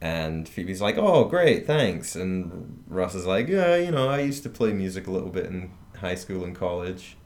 And 0.00 0.48
Phoebe's 0.48 0.80
like, 0.80 0.96
oh 0.96 1.24
great, 1.24 1.66
thanks. 1.66 2.14
And 2.14 2.84
Ross 2.86 3.16
is 3.16 3.26
like, 3.26 3.48
yeah, 3.48 3.74
you 3.74 3.90
know, 3.90 4.08
I 4.08 4.20
used 4.20 4.44
to 4.44 4.48
play 4.48 4.72
music 4.72 5.08
a 5.08 5.10
little 5.10 5.30
bit 5.30 5.46
in 5.46 5.72
high 5.96 6.14
school 6.14 6.44
and 6.44 6.54
college. 6.54 7.16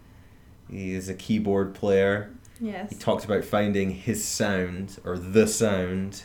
He 0.71 0.95
is 0.95 1.11
a 1.11 1.15
keyboard 1.15 1.75
player. 1.75 2.31
Yes. 2.59 2.89
He 2.89 2.97
talked 2.97 3.27
about 3.27 3.45
finding 3.45 3.91
his 3.91 4.25
sound 4.25 4.99
or 5.05 5.19
the 5.19 5.47
sound. 5.47 6.23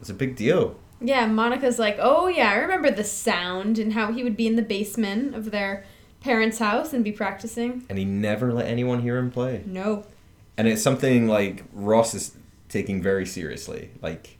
It's 0.00 0.10
a 0.10 0.14
big 0.14 0.34
deal. 0.34 0.80
Yeah, 1.00 1.26
Monica's 1.26 1.78
like, 1.78 1.96
oh 2.00 2.26
yeah, 2.26 2.50
I 2.50 2.54
remember 2.56 2.90
the 2.90 3.04
sound 3.04 3.78
and 3.78 3.92
how 3.92 4.12
he 4.12 4.24
would 4.24 4.36
be 4.36 4.46
in 4.46 4.56
the 4.56 4.62
basement 4.62 5.34
of 5.34 5.50
their 5.50 5.84
parents' 6.20 6.58
house 6.58 6.92
and 6.92 7.04
be 7.04 7.12
practicing. 7.12 7.84
and 7.88 7.98
he 7.98 8.04
never 8.04 8.52
let 8.52 8.66
anyone 8.66 9.00
hear 9.00 9.16
him 9.18 9.30
play. 9.30 9.62
No. 9.66 10.04
And 10.56 10.66
it's 10.66 10.82
something 10.82 11.28
like 11.28 11.64
Ross 11.72 12.14
is 12.14 12.36
taking 12.68 13.02
very 13.02 13.26
seriously. 13.26 13.90
Like 14.00 14.38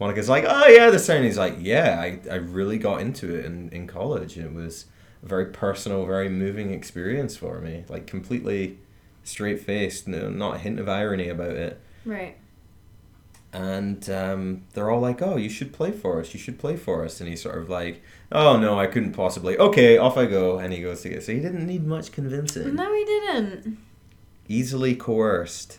Monica's 0.00 0.28
like, 0.28 0.44
"Oh 0.48 0.66
yeah, 0.66 0.90
the 0.90 0.98
sound." 0.98 1.24
He's 1.24 1.36
like, 1.38 1.56
"Yeah, 1.60 1.98
I, 2.00 2.20
I 2.30 2.36
really 2.36 2.78
got 2.78 3.00
into 3.00 3.34
it 3.34 3.44
in, 3.44 3.68
in 3.70 3.86
college, 3.86 4.36
and 4.36 4.46
it 4.46 4.54
was 4.54 4.86
a 5.22 5.26
very 5.26 5.46
personal, 5.46 6.06
very 6.06 6.28
moving 6.28 6.72
experience 6.72 7.36
for 7.36 7.60
me. 7.60 7.84
Like 7.88 8.06
completely 8.06 8.78
straight 9.24 9.60
faced, 9.60 10.08
no, 10.08 10.30
not 10.30 10.56
a 10.56 10.58
hint 10.58 10.80
of 10.80 10.88
irony 10.88 11.28
about 11.28 11.50
it." 11.56 11.80
Right. 12.04 12.36
And 13.52 14.08
um, 14.10 14.64
they're 14.74 14.90
all 14.90 15.00
like, 15.00 15.22
"Oh, 15.22 15.36
you 15.36 15.48
should 15.48 15.72
play 15.72 15.90
for 15.90 16.20
us. 16.20 16.34
You 16.34 16.40
should 16.40 16.58
play 16.58 16.76
for 16.76 17.04
us." 17.04 17.20
And 17.20 17.28
he's 17.30 17.42
sort 17.42 17.56
of 17.58 17.70
like, 17.70 18.02
"Oh 18.30 18.58
no, 18.58 18.78
I 18.78 18.86
couldn't 18.86 19.12
possibly." 19.12 19.56
Okay, 19.56 19.96
off 19.96 20.18
I 20.18 20.26
go. 20.26 20.58
And 20.58 20.72
he 20.72 20.82
goes 20.82 21.00
to 21.02 21.08
get. 21.08 21.22
So 21.22 21.32
he 21.32 21.40
didn't 21.40 21.66
need 21.66 21.86
much 21.86 22.12
convincing. 22.12 22.74
No, 22.74 22.92
he 22.94 23.04
didn't. 23.04 23.78
easily 24.48 24.94
coerced. 24.94 25.78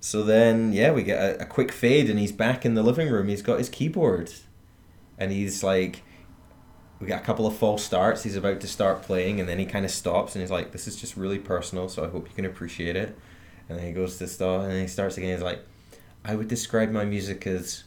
So 0.00 0.22
then, 0.22 0.72
yeah, 0.72 0.90
we 0.92 1.02
get 1.02 1.18
a, 1.22 1.42
a 1.42 1.46
quick 1.46 1.70
fade, 1.72 2.10
and 2.10 2.18
he's 2.18 2.32
back 2.32 2.66
in 2.66 2.74
the 2.74 2.82
living 2.82 3.08
room. 3.08 3.28
He's 3.28 3.42
got 3.42 3.58
his 3.58 3.68
keyboard, 3.68 4.32
and 5.16 5.30
he's 5.32 5.62
like, 5.62 6.02
we 7.00 7.06
got 7.06 7.20
a 7.22 7.24
couple 7.24 7.46
of 7.46 7.56
false 7.56 7.84
starts. 7.84 8.22
He's 8.24 8.36
about 8.36 8.60
to 8.60 8.66
start 8.68 9.02
playing, 9.02 9.40
and 9.40 9.48
then 9.48 9.58
he 9.58 9.64
kind 9.66 9.84
of 9.84 9.90
stops, 9.90 10.34
and 10.34 10.42
he's 10.42 10.50
like, 10.50 10.72
"This 10.72 10.86
is 10.88 10.96
just 10.96 11.16
really 11.16 11.38
personal, 11.38 11.88
so 11.88 12.04
I 12.04 12.08
hope 12.08 12.28
you 12.28 12.34
can 12.34 12.44
appreciate 12.44 12.96
it." 12.96 13.16
And 13.68 13.78
then 13.78 13.86
he 13.86 13.92
goes 13.92 14.18
to 14.18 14.26
start, 14.26 14.64
and 14.68 14.80
he 14.80 14.86
starts 14.88 15.16
again. 15.16 15.30
He's 15.32 15.42
like, 15.42 15.64
"I 16.24 16.34
would 16.34 16.48
describe 16.48 16.90
my 16.90 17.04
music 17.04 17.46
as 17.46 17.84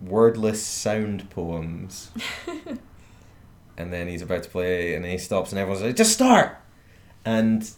wordless 0.00 0.62
sound 0.62 1.28
poems." 1.30 2.10
and 3.76 3.92
then 3.92 4.08
he's 4.08 4.22
about 4.22 4.42
to 4.44 4.50
play, 4.50 4.94
and 4.94 5.04
then 5.04 5.12
he 5.12 5.18
stops, 5.18 5.52
and 5.52 5.58
everyone's 5.58 5.82
like, 5.82 5.96
"Just 5.96 6.12
start!" 6.12 6.56
And 7.24 7.70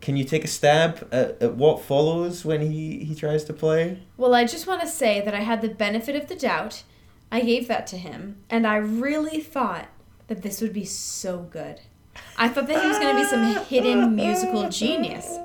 can 0.00 0.16
you 0.16 0.24
take 0.24 0.44
a 0.44 0.48
stab 0.48 1.06
at, 1.12 1.42
at 1.42 1.54
what 1.56 1.82
follows 1.82 2.44
when 2.44 2.60
he, 2.70 3.04
he 3.04 3.14
tries 3.14 3.44
to 3.44 3.52
play? 3.52 4.02
Well, 4.16 4.34
I 4.34 4.44
just 4.44 4.66
want 4.66 4.80
to 4.80 4.86
say 4.86 5.20
that 5.20 5.34
I 5.34 5.40
had 5.40 5.60
the 5.60 5.68
benefit 5.68 6.16
of 6.16 6.28
the 6.28 6.36
doubt. 6.36 6.82
I 7.30 7.42
gave 7.42 7.68
that 7.68 7.86
to 7.88 7.96
him, 7.96 8.38
and 8.48 8.66
I 8.66 8.76
really 8.76 9.40
thought 9.40 9.88
that 10.26 10.42
this 10.42 10.60
would 10.60 10.72
be 10.72 10.84
so 10.84 11.38
good. 11.38 11.80
I 12.36 12.48
thought 12.48 12.66
that 12.66 12.82
he 12.82 12.88
was 12.88 12.98
going 12.98 13.14
to 13.14 13.22
be 13.22 13.28
some 13.28 13.64
hidden 13.66 14.16
musical 14.16 14.68
genius. 14.68 15.38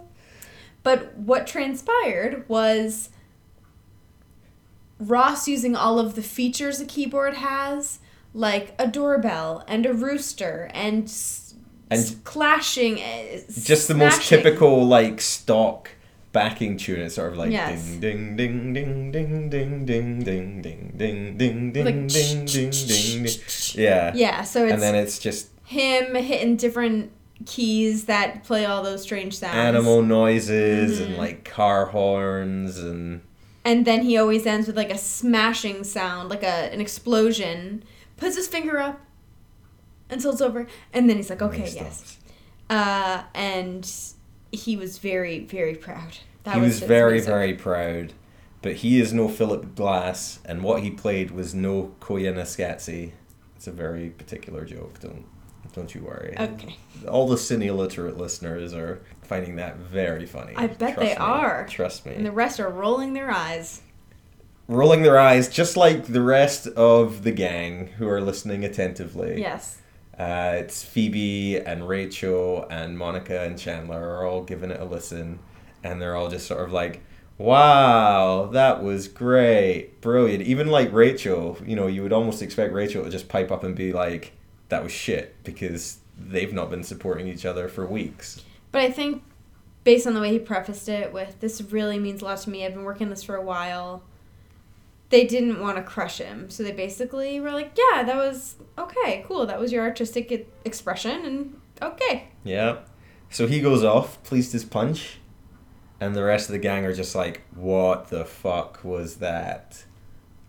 But 0.86 1.18
what 1.18 1.48
transpired 1.48 2.46
was 2.48 3.10
Ross 5.00 5.48
using 5.48 5.76
all 5.76 5.98
of 6.00 6.14
the 6.16 6.22
features 6.22 6.80
a 6.80 6.86
keyboard 6.86 7.34
has, 7.34 7.98
like 8.36 8.76
a 8.80 8.88
doorbell 8.88 9.64
and 9.68 9.86
a 9.88 9.94
rooster 9.94 10.70
and 10.76 11.00
And- 11.90 12.00
s- 12.00 12.16
clashing. 12.24 13.00
uh, 13.02 13.40
Just 13.64 13.88
the 13.88 13.96
most 13.96 14.22
typical 14.30 14.86
like 14.86 15.22
stock 15.22 15.90
backing 16.32 16.78
tune. 16.78 17.00
It's 17.02 17.16
sort 17.16 17.32
of 17.32 17.38
like 17.40 17.52
Yes. 17.52 17.82
ding 17.84 18.36
ding 18.38 18.74
ding 18.74 18.74
ding 18.74 19.12
ding 19.12 19.50
ding 19.50 19.86
ding 19.86 20.24
ding 20.24 20.62
ding 20.62 21.38
ding 21.38 21.72
ding 21.74 21.84
Like 21.84 22.08
ding 22.08 22.46
ding 22.46 22.70
ding 22.70 23.24
ding. 23.24 23.28
Yeah. 23.74 24.12
Yeah, 24.14 24.44
so 24.44 24.64
it's 24.66 24.74
And 24.74 24.82
then 24.84 24.94
it's 24.96 25.18
just 25.18 25.48
him 25.64 26.14
hitting 26.14 26.58
different 26.58 27.12
keys 27.46 28.06
that 28.06 28.44
play 28.44 28.66
all 28.66 28.82
those 28.84 29.02
strange 29.04 29.38
sounds. 29.38 29.56
animal 29.56 30.02
noises 30.02 31.00
and 31.00 31.16
Mhm. 31.16 31.18
like 31.18 31.44
car 31.46 31.88
horns 31.88 32.78
and 32.80 33.22
And 33.64 33.86
then 33.86 34.04
he 34.04 34.18
always 34.18 34.46
ends 34.46 34.68
with 34.68 34.78
like 34.78 34.92
a 34.92 34.98
smashing 34.98 35.84
sound, 35.84 36.30
like 36.30 36.44
a 36.44 36.72
an 36.74 36.80
explosion. 36.82 37.84
Puts 38.18 38.36
his 38.36 38.48
finger 38.48 38.78
up 38.80 39.02
until 40.10 40.32
it's 40.32 40.42
over, 40.42 40.68
and 40.94 41.10
then 41.10 41.18
he's 41.18 41.30
like, 41.30 41.42
"Okay, 41.42 41.68
he 41.70 41.76
yes." 41.76 42.18
Uh, 42.70 43.24
and 43.34 43.92
he 44.52 44.78
was 44.78 44.98
very, 45.00 45.40
very 45.40 45.76
proud. 45.76 46.18
That 46.44 46.56
he 46.56 46.62
was 46.62 46.80
his 46.80 46.88
very 46.88 47.14
music. 47.14 47.28
very 47.28 47.54
proud. 47.56 48.14
But 48.62 48.74
he 48.78 49.00
is 49.00 49.14
no 49.14 49.28
Philip 49.28 49.76
Glass, 49.76 50.40
and 50.46 50.64
what 50.64 50.82
he 50.84 50.90
played 50.92 51.32
was 51.32 51.54
no 51.54 51.92
Scatzi. 52.44 53.12
It's 53.56 53.68
a 53.68 53.72
very 53.72 54.10
particular 54.10 54.64
joke. 54.66 55.00
Don't 55.00 55.26
don't 55.76 55.94
you 55.94 56.02
worry. 56.02 56.34
Okay. 56.40 56.78
All 57.08 57.28
the 57.28 57.36
cine 57.36 57.64
illiterate 57.66 58.18
listeners 58.18 58.74
are 58.74 59.02
finding 59.24 59.58
that 59.58 59.76
very 59.78 60.26
funny. 60.26 60.54
I 60.56 60.68
bet 60.68 60.96
Trust 60.96 61.00
they 61.00 61.06
me. 61.10 61.16
are. 61.16 61.68
Trust 61.70 62.06
me. 62.06 62.16
And 62.16 62.26
the 62.26 62.32
rest 62.32 62.60
are 62.60 62.70
rolling 62.70 63.14
their 63.14 63.30
eyes. 63.30 63.82
Rolling 64.68 65.04
their 65.04 65.20
eyes, 65.20 65.50
just 65.50 65.78
like 65.78 66.06
the 66.06 66.22
rest 66.22 66.66
of 66.68 67.24
the 67.24 67.32
gang 67.32 67.88
who 67.98 68.08
are 68.08 68.22
listening 68.22 68.64
attentively. 68.64 69.40
Yes. 69.40 69.80
Uh, 70.18 70.54
it's 70.56 70.82
Phoebe 70.82 71.58
and 71.58 71.88
Rachel 71.88 72.66
and 72.72 72.98
Monica 72.98 73.42
and 73.44 73.60
Chandler 73.60 74.00
are 74.00 74.26
all 74.26 74.44
giving 74.44 74.72
it 74.72 74.80
a 74.80 74.86
listen, 74.86 75.40
and 75.84 76.02
they're 76.02 76.16
all 76.16 76.30
just 76.30 76.48
sort 76.48 76.64
of 76.64 76.72
like, 76.72 77.02
"Wow, 77.38 78.48
that 78.54 78.82
was 78.82 79.10
great, 79.10 80.00
brilliant." 80.00 80.44
Even 80.44 80.68
like 80.68 80.92
Rachel, 80.94 81.58
you 81.66 81.76
know, 81.76 81.88
you 81.88 82.02
would 82.02 82.14
almost 82.14 82.42
expect 82.42 82.74
Rachel 82.74 83.04
to 83.04 83.10
just 83.10 83.28
pipe 83.28 83.52
up 83.52 83.64
and 83.66 83.76
be 83.76 83.92
like, 83.92 84.32
"That 84.70 84.84
was 84.84 84.92
shit," 84.92 85.36
because 85.44 86.00
they've 86.18 86.54
not 86.54 86.70
been 86.70 86.84
supporting 86.84 87.28
each 87.28 87.46
other 87.46 87.68
for 87.68 87.86
weeks. 87.86 88.44
But 88.72 88.82
I 88.82 88.92
think, 88.92 89.24
based 89.84 90.08
on 90.08 90.14
the 90.14 90.22
way 90.22 90.32
he 90.32 90.40
prefaced 90.40 90.90
it 90.90 91.14
with, 91.14 91.40
this 91.40 91.62
really 91.62 92.00
means 92.00 92.22
a 92.22 92.26
lot 92.26 92.40
to 92.40 92.50
me. 92.50 92.66
I've 92.66 92.74
been 92.74 92.84
working 92.84 93.10
this 93.10 93.24
for 93.24 93.36
a 93.36 93.42
while. 93.42 94.04
They 95.10 95.26
didn't 95.26 95.60
want 95.62 95.78
to 95.78 95.84
crush 95.84 96.18
him. 96.18 96.50
So 96.50 96.64
they 96.64 96.72
basically 96.72 97.40
were 97.40 97.52
like, 97.52 97.78
yeah, 97.78 98.04
that 98.04 98.16
was 98.16 98.56
okay, 98.78 99.24
cool. 99.28 99.46
That 99.46 99.60
was 99.60 99.72
your 99.72 99.84
artistic 99.84 100.48
expression, 100.66 101.26
and 101.26 101.62
okay. 101.82 102.30
Yeah. 102.44 102.80
So 103.30 103.48
he 103.48 103.62
goes 103.62 103.84
off, 103.84 104.22
pleased 104.24 104.54
his 104.54 104.66
punch, 104.66 105.20
and 106.00 106.16
the 106.16 106.24
rest 106.24 106.50
of 106.50 106.54
the 106.54 106.60
gang 106.60 106.86
are 106.86 106.94
just 106.94 107.16
like, 107.16 107.42
"What 107.54 108.08
the 108.10 108.26
fuck 108.26 108.84
was 108.84 109.18
that?" 109.18 109.86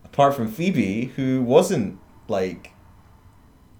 Apart 0.04 0.34
from 0.34 0.48
Phoebe, 0.48 1.06
who 1.16 1.42
wasn't 1.42 1.98
like 2.28 2.72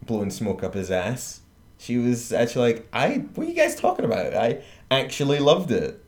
blowing 0.07 0.31
smoke 0.31 0.63
up 0.63 0.75
his 0.75 0.91
ass, 0.91 1.41
she 1.79 1.99
was 1.99 2.33
actually 2.33 2.73
like, 2.73 2.89
"I, 2.93 3.25
what 3.35 3.47
are 3.47 3.51
you 3.51 3.57
guys 3.57 3.75
talking 3.75 4.05
about? 4.05 4.35
I 4.35 4.63
actually 4.91 5.39
loved 5.39 5.71
it." 5.71 6.03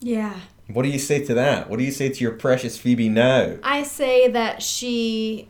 Yeah. 0.00 0.40
What 0.68 0.82
do 0.82 0.88
you 0.88 0.98
say 0.98 1.24
to 1.24 1.34
that? 1.34 1.68
What 1.68 1.78
do 1.78 1.84
you 1.84 1.92
say 1.92 2.08
to 2.08 2.20
your 2.20 2.32
precious 2.32 2.78
Phoebe 2.78 3.08
now? 3.08 3.56
I 3.62 3.82
say 3.82 4.28
that 4.28 4.62
she 4.62 5.48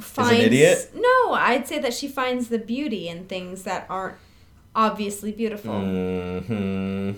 finds. 0.00 0.44
idiot? 0.44 0.90
No, 0.94 1.32
I'd 1.34 1.66
say 1.66 1.78
that 1.78 1.92
she 1.94 2.08
finds 2.08 2.48
the 2.48 2.58
beauty 2.58 3.08
in 3.08 3.26
things 3.26 3.64
that 3.64 3.86
aren't 3.90 4.16
obviously 4.74 5.32
beautiful. 5.32 5.78
Hmm. 5.78 7.12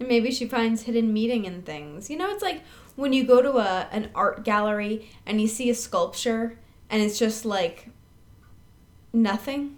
And 0.00 0.08
maybe 0.08 0.30
she 0.30 0.46
finds 0.46 0.82
hidden 0.82 1.12
meaning 1.12 1.44
in 1.44 1.62
things. 1.62 2.10
You 2.10 2.16
know, 2.16 2.30
it's 2.30 2.42
like 2.42 2.62
when 2.96 3.12
you 3.12 3.24
go 3.24 3.42
to 3.42 3.58
a 3.58 3.88
an 3.92 4.10
art 4.14 4.44
gallery 4.44 5.08
and 5.26 5.40
you 5.40 5.48
see 5.48 5.70
a 5.70 5.74
sculpture 5.74 6.58
and 6.90 7.02
it's 7.02 7.18
just 7.18 7.44
like 7.44 7.88
nothing. 9.12 9.76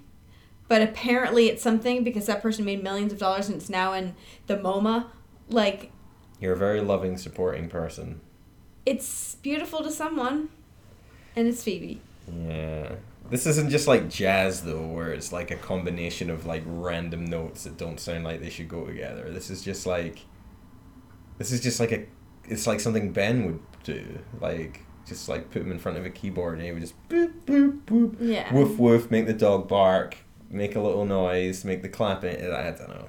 But 0.68 0.82
apparently 0.82 1.48
it's 1.48 1.62
something 1.62 2.04
because 2.04 2.26
that 2.26 2.42
person 2.42 2.64
made 2.64 2.82
millions 2.82 3.12
of 3.12 3.18
dollars 3.18 3.48
and 3.48 3.56
it's 3.56 3.68
now 3.68 3.92
in 3.92 4.14
the 4.46 4.56
MoMA. 4.56 5.06
Like 5.48 5.90
You're 6.40 6.52
a 6.52 6.56
very 6.56 6.80
loving, 6.80 7.16
supporting 7.18 7.68
person. 7.68 8.20
it's 8.86 9.34
beautiful 9.36 9.82
to 9.82 9.90
someone. 9.90 10.48
And 11.36 11.48
it's 11.48 11.62
Phoebe. 11.62 12.00
Yeah. 12.46 12.92
This 13.30 13.46
isn't 13.46 13.70
just 13.70 13.86
like 13.88 14.08
jazz 14.08 14.62
though, 14.62 14.86
where 14.86 15.12
it's 15.12 15.32
like 15.32 15.50
a 15.50 15.56
combination 15.56 16.30
of 16.30 16.46
like 16.46 16.62
random 16.66 17.24
notes 17.24 17.64
that 17.64 17.76
don't 17.76 17.98
sound 18.00 18.24
like 18.24 18.40
they 18.40 18.50
should 18.50 18.68
go 18.68 18.86
together. 18.86 19.30
This 19.30 19.50
is 19.50 19.62
just 19.62 19.86
like 19.86 20.20
this 21.38 21.52
is 21.52 21.60
just 21.60 21.78
like 21.80 21.92
a 21.92 22.04
it's 22.48 22.66
like 22.66 22.80
something 22.80 23.12
Ben 23.12 23.44
would 23.46 23.60
do. 23.84 24.18
Like 24.40 24.82
just 25.10 25.28
like 25.28 25.50
put 25.50 25.60
him 25.60 25.70
in 25.70 25.78
front 25.78 25.98
of 25.98 26.06
a 26.06 26.10
keyboard 26.10 26.54
and 26.56 26.62
he 26.66 26.72
would 26.72 26.80
just 26.80 26.94
boop 27.10 27.32
boop 27.44 27.80
boop 27.82 28.16
Yeah. 28.18 28.50
woof 28.54 28.78
woof, 28.78 29.10
make 29.10 29.26
the 29.26 29.34
dog 29.34 29.68
bark, 29.68 30.16
make 30.48 30.74
a 30.74 30.80
little 30.80 31.04
noise, 31.04 31.64
make 31.64 31.82
the 31.82 31.88
clapping 31.90 32.36
I 32.36 32.70
don't 32.70 32.88
know. 32.88 33.08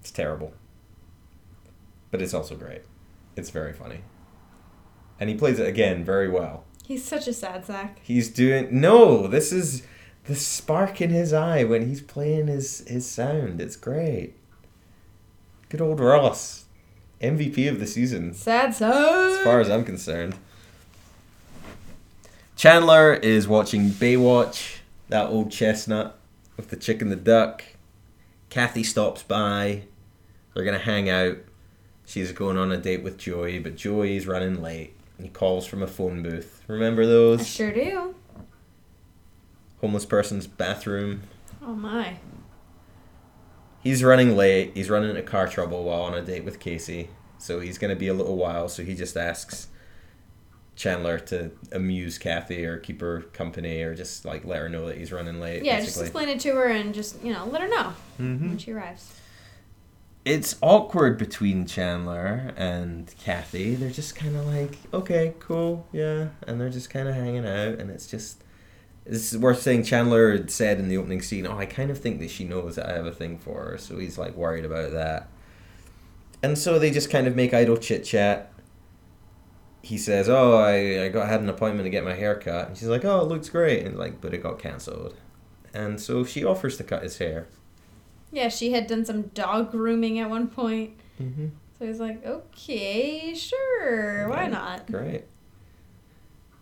It's 0.00 0.10
terrible. 0.12 0.52
But 2.12 2.22
it's 2.22 2.34
also 2.34 2.54
great. 2.54 2.82
It's 3.36 3.50
very 3.50 3.72
funny. 3.72 4.02
And 5.18 5.28
he 5.30 5.36
plays 5.36 5.58
it 5.58 5.66
again 5.66 6.04
very 6.04 6.28
well. 6.28 6.64
He's 6.84 7.04
such 7.04 7.26
a 7.26 7.32
sad 7.32 7.64
sack. 7.64 7.98
He's 8.02 8.28
doing 8.28 8.68
no. 8.80 9.26
This 9.26 9.52
is 9.52 9.84
the 10.24 10.34
spark 10.34 11.00
in 11.00 11.10
his 11.10 11.32
eye 11.32 11.64
when 11.64 11.88
he's 11.88 12.02
playing 12.02 12.46
his 12.48 12.86
his 12.86 13.06
sound. 13.06 13.60
It's 13.60 13.76
great. 13.76 14.34
Good 15.68 15.80
old 15.80 16.00
Ross, 16.00 16.61
MVP 17.22 17.68
of 17.68 17.78
the 17.78 17.86
season, 17.86 18.34
Sad 18.34 18.74
sack. 18.74 18.92
as 18.94 19.44
far 19.44 19.60
as 19.60 19.70
I'm 19.70 19.84
concerned. 19.84 20.34
Chandler 22.56 23.14
is 23.14 23.48
watching 23.48 23.90
Baywatch, 23.90 24.78
that 25.08 25.26
old 25.28 25.50
chestnut 25.50 26.18
with 26.56 26.68
the 26.70 26.76
chick 26.76 27.00
and 27.02 27.10
the 27.10 27.16
duck. 27.16 27.62
Kathy 28.50 28.82
stops 28.82 29.22
by. 29.22 29.84
They're 30.54 30.64
gonna 30.64 30.78
hang 30.78 31.08
out. 31.08 31.38
She's 32.04 32.32
going 32.32 32.58
on 32.58 32.70
a 32.72 32.76
date 32.76 33.02
with 33.02 33.16
Joey, 33.18 33.58
but 33.58 33.76
Joey's 33.76 34.26
running 34.26 34.60
late. 34.60 34.94
He 35.20 35.28
calls 35.28 35.66
from 35.66 35.82
a 35.82 35.86
phone 35.86 36.22
booth. 36.22 36.62
Remember 36.66 37.06
those? 37.06 37.38
I 37.40 37.42
those? 37.42 37.48
sure 37.48 37.72
do. 37.72 38.14
homeless 39.80 40.04
person's 40.04 40.46
bathroom. 40.46 41.22
Oh 41.64 41.74
my. 41.74 42.16
He's 43.82 44.04
running 44.04 44.36
late. 44.36 44.72
He's 44.74 44.88
running 44.88 45.10
into 45.10 45.22
car 45.22 45.48
trouble 45.48 45.84
while 45.84 46.02
on 46.02 46.14
a 46.14 46.22
date 46.22 46.44
with 46.44 46.60
Casey. 46.60 47.08
So 47.38 47.60
he's 47.60 47.78
going 47.78 47.90
to 47.92 47.98
be 47.98 48.08
a 48.08 48.14
little 48.14 48.36
while. 48.36 48.68
So 48.68 48.84
he 48.84 48.94
just 48.94 49.16
asks 49.16 49.66
Chandler 50.76 51.18
to 51.18 51.50
amuse 51.72 52.16
Kathy 52.18 52.64
or 52.64 52.78
keep 52.78 53.00
her 53.00 53.22
company 53.32 53.82
or 53.82 53.94
just 53.94 54.24
like 54.24 54.44
let 54.44 54.58
her 54.60 54.68
know 54.68 54.86
that 54.86 54.96
he's 54.98 55.10
running 55.12 55.40
late. 55.40 55.64
Yeah, 55.64 55.80
just 55.80 56.00
explain 56.00 56.28
it 56.28 56.40
to 56.40 56.54
her 56.54 56.68
and 56.68 56.94
just, 56.94 57.22
you 57.22 57.32
know, 57.32 57.44
let 57.46 57.60
her 57.60 57.68
know 57.68 57.92
hmm 58.16 58.48
when 58.48 58.58
she 58.58 58.72
arrives. 58.72 59.18
It's 60.24 60.54
awkward 60.62 61.18
between 61.18 61.66
Chandler 61.66 62.54
and 62.56 63.12
Kathy. 63.18 63.74
They're 63.74 63.90
just 63.90 64.14
kind 64.14 64.36
of 64.36 64.46
like, 64.46 64.78
okay, 64.94 65.34
cool, 65.40 65.88
yeah. 65.90 66.28
And 66.46 66.60
they're 66.60 66.70
just 66.70 66.90
kind 66.90 67.08
of 67.08 67.16
hanging 67.16 67.44
out. 67.44 67.80
And 67.80 67.90
it's 67.90 68.06
just. 68.06 68.41
It's 69.04 69.34
worth 69.36 69.60
saying 69.60 69.84
Chandler 69.84 70.32
had 70.32 70.50
said 70.50 70.78
in 70.78 70.88
the 70.88 70.96
opening 70.96 71.22
scene, 71.22 71.46
oh, 71.46 71.58
I 71.58 71.66
kind 71.66 71.90
of 71.90 71.98
think 71.98 72.20
that 72.20 72.30
she 72.30 72.44
knows 72.44 72.76
that 72.76 72.88
I 72.88 72.92
have 72.92 73.06
a 73.06 73.12
thing 73.12 73.38
for 73.38 73.64
her. 73.64 73.78
So 73.78 73.98
he's 73.98 74.16
like 74.16 74.36
worried 74.36 74.64
about 74.64 74.92
that. 74.92 75.28
And 76.42 76.56
so 76.56 76.78
they 76.78 76.90
just 76.90 77.10
kind 77.10 77.26
of 77.26 77.36
make 77.36 77.52
idle 77.54 77.76
chit 77.76 78.04
chat. 78.04 78.52
He 79.80 79.98
says, 79.98 80.28
"Oh, 80.28 80.54
I, 80.54 81.04
I 81.04 81.08
got 81.08 81.28
had 81.28 81.40
an 81.40 81.48
appointment 81.48 81.86
to 81.86 81.90
get 81.90 82.04
my 82.04 82.14
hair 82.14 82.36
cut," 82.36 82.68
and 82.68 82.76
she's 82.76 82.88
like, 82.88 83.04
"Oh, 83.04 83.20
it 83.20 83.28
looks 83.28 83.48
great," 83.48 83.84
and 83.84 83.98
like, 83.98 84.20
but 84.20 84.32
it 84.32 84.42
got 84.42 84.60
cancelled. 84.60 85.16
And 85.74 86.00
so 86.00 86.24
she 86.24 86.44
offers 86.44 86.76
to 86.76 86.84
cut 86.84 87.02
his 87.02 87.18
hair. 87.18 87.48
Yeah, 88.30 88.48
she 88.48 88.72
had 88.72 88.86
done 88.86 89.04
some 89.04 89.22
dog 89.22 89.70
grooming 89.70 90.18
at 90.18 90.30
one 90.30 90.48
point. 90.48 90.92
Mm-hmm. 91.20 91.48
So 91.78 91.86
he's 91.86 92.00
like, 92.00 92.24
okay, 92.24 93.34
sure, 93.34 94.28
why 94.28 94.46
not? 94.46 94.86
Great. 94.86 95.24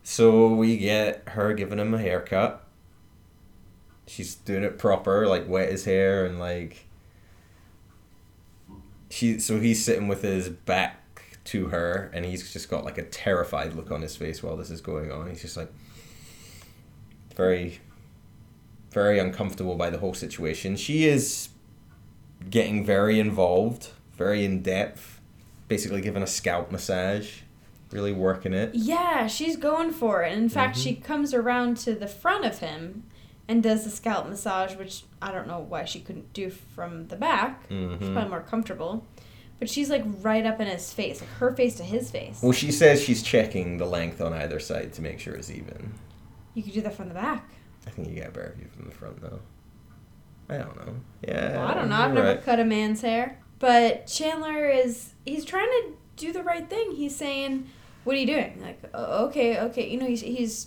So 0.03 0.49
we 0.55 0.77
get 0.77 1.23
her 1.29 1.53
giving 1.53 1.79
him 1.79 1.95
a 1.95 1.99
haircut. 1.99 2.67
She's 4.07 4.35
doing 4.35 4.65
it 4.65 4.79
proper, 4.79 5.27
like 5.27 5.49
wet 5.49 5.71
his 5.71 5.85
hair 5.85 6.25
and 6.25 6.39
like 6.39 6.87
she 9.11 9.39
so 9.39 9.61
he's 9.61 9.85
sitting 9.85 10.09
with 10.09 10.23
his 10.23 10.49
back 10.49 11.39
to 11.45 11.67
her 11.67 12.11
and 12.15 12.25
he's 12.25 12.53
just 12.53 12.69
got 12.69 12.85
like 12.85 12.99
a 12.99 13.03
terrified 13.03 13.75
look 13.75 13.91
on 13.91 14.03
his 14.03 14.17
face 14.17 14.43
while 14.43 14.57
this 14.57 14.71
is 14.71 14.81
going 14.81 15.11
on. 15.13 15.29
He's 15.29 15.43
just 15.43 15.57
like 15.57 15.73
very 17.37 17.81
very 18.91 19.19
uncomfortable 19.19 19.77
by 19.77 19.91
the 19.91 19.99
whole 19.99 20.15
situation. 20.15 20.77
She 20.77 21.07
is 21.07 21.51
getting 22.49 22.85
very 22.85 23.21
involved, 23.21 23.91
very 24.17 24.45
in 24.45 24.63
depth, 24.63 25.21
basically 25.69 26.01
giving 26.01 26.23
a 26.23 26.27
scalp 26.27 26.73
massage, 26.73 27.41
really 27.93 28.13
working 28.13 28.53
it. 28.53 28.71
Yeah, 28.75 29.27
she's 29.27 29.57
going 29.57 29.91
for 29.91 30.23
it. 30.23 30.33
And 30.33 30.43
In 30.45 30.49
fact, 30.49 30.77
she 30.77 30.93
Mm-hmm. 30.93 31.03
comes 31.03 31.35
around 31.35 31.77
to 31.79 31.95
the 31.95 32.07
front 32.07 32.45
of 32.45 32.59
him 32.59 33.05
and 33.49 33.63
does 33.63 33.85
the 33.85 33.91
scalp 33.91 34.29
massage, 34.29 34.77
which 34.77 35.05
I 35.21 35.33
don't 35.33 35.49
know 35.49 35.59
why 35.59 35.85
she 35.85 36.01
couldn't 36.01 36.33
do 36.33 36.51
from 36.51 37.09
the 37.09 37.17
back. 37.17 37.65
She's 37.69 37.77
Mhm. 37.77 38.13
probably 38.13 38.31
more 38.31 38.41
comfortable. 38.43 39.07
But 39.59 39.69
she's 39.69 39.91
like 39.91 40.05
right 40.23 40.47
up 40.47 40.61
in 40.61 40.67
his 40.69 40.93
face, 40.93 41.21
like 41.21 41.29
her 41.33 41.53
face 41.55 41.75
to 41.77 41.83
his 41.83 42.11
face. 42.11 42.41
Well, 42.43 42.53
she 42.53 42.73
says 42.73 43.03
she's 43.03 43.23
checking 43.23 43.77
the 43.77 43.85
length 43.85 44.21
on 44.21 44.33
either 44.33 44.59
side 44.61 44.93
to 44.95 45.03
make 45.03 45.19
sure 45.21 45.35
it's 45.35 45.51
even. 45.51 45.93
You 46.55 46.63
could 46.63 46.73
do 46.73 46.81
that 46.81 46.95
from 46.95 47.09
the 47.09 47.15
back. 47.15 47.47
I 47.87 47.91
think 47.91 48.09
you 48.09 48.15
get 48.15 48.29
a 48.29 48.31
better 48.31 48.55
view 48.57 48.69
from 48.75 48.87
the 48.87 48.95
front 48.95 49.21
though. 49.21 49.41
I 50.49 50.59
don't 50.59 50.77
know. 50.77 50.95
Yeah. 51.27 51.57
Well, 51.59 51.67
I 51.69 51.75
don't 51.75 51.89
know. 51.89 51.97
I've 51.97 52.13
never 52.15 52.27
right. 52.29 52.43
cut 52.45 52.59
a 52.61 52.65
man's 52.65 53.03
hair. 53.03 53.39
But 53.59 54.07
Chandler 54.07 54.69
is 54.69 55.13
he's 55.27 55.45
trying 55.45 55.69
to 55.69 55.93
do 56.17 56.33
the 56.33 56.43
right 56.43 56.69
thing. 56.69 56.93
He's 56.93 57.15
saying, 57.15 57.67
"What 58.05 58.17
are 58.17 58.19
you 58.19 58.27
doing?" 58.27 58.61
Like, 58.63 58.81
"Oh, 58.95 59.27
"Okay, 59.27 59.59
okay." 59.61 59.89
You 59.89 59.99
know, 59.99 60.07
he's 60.07 60.21
he's 60.23 60.67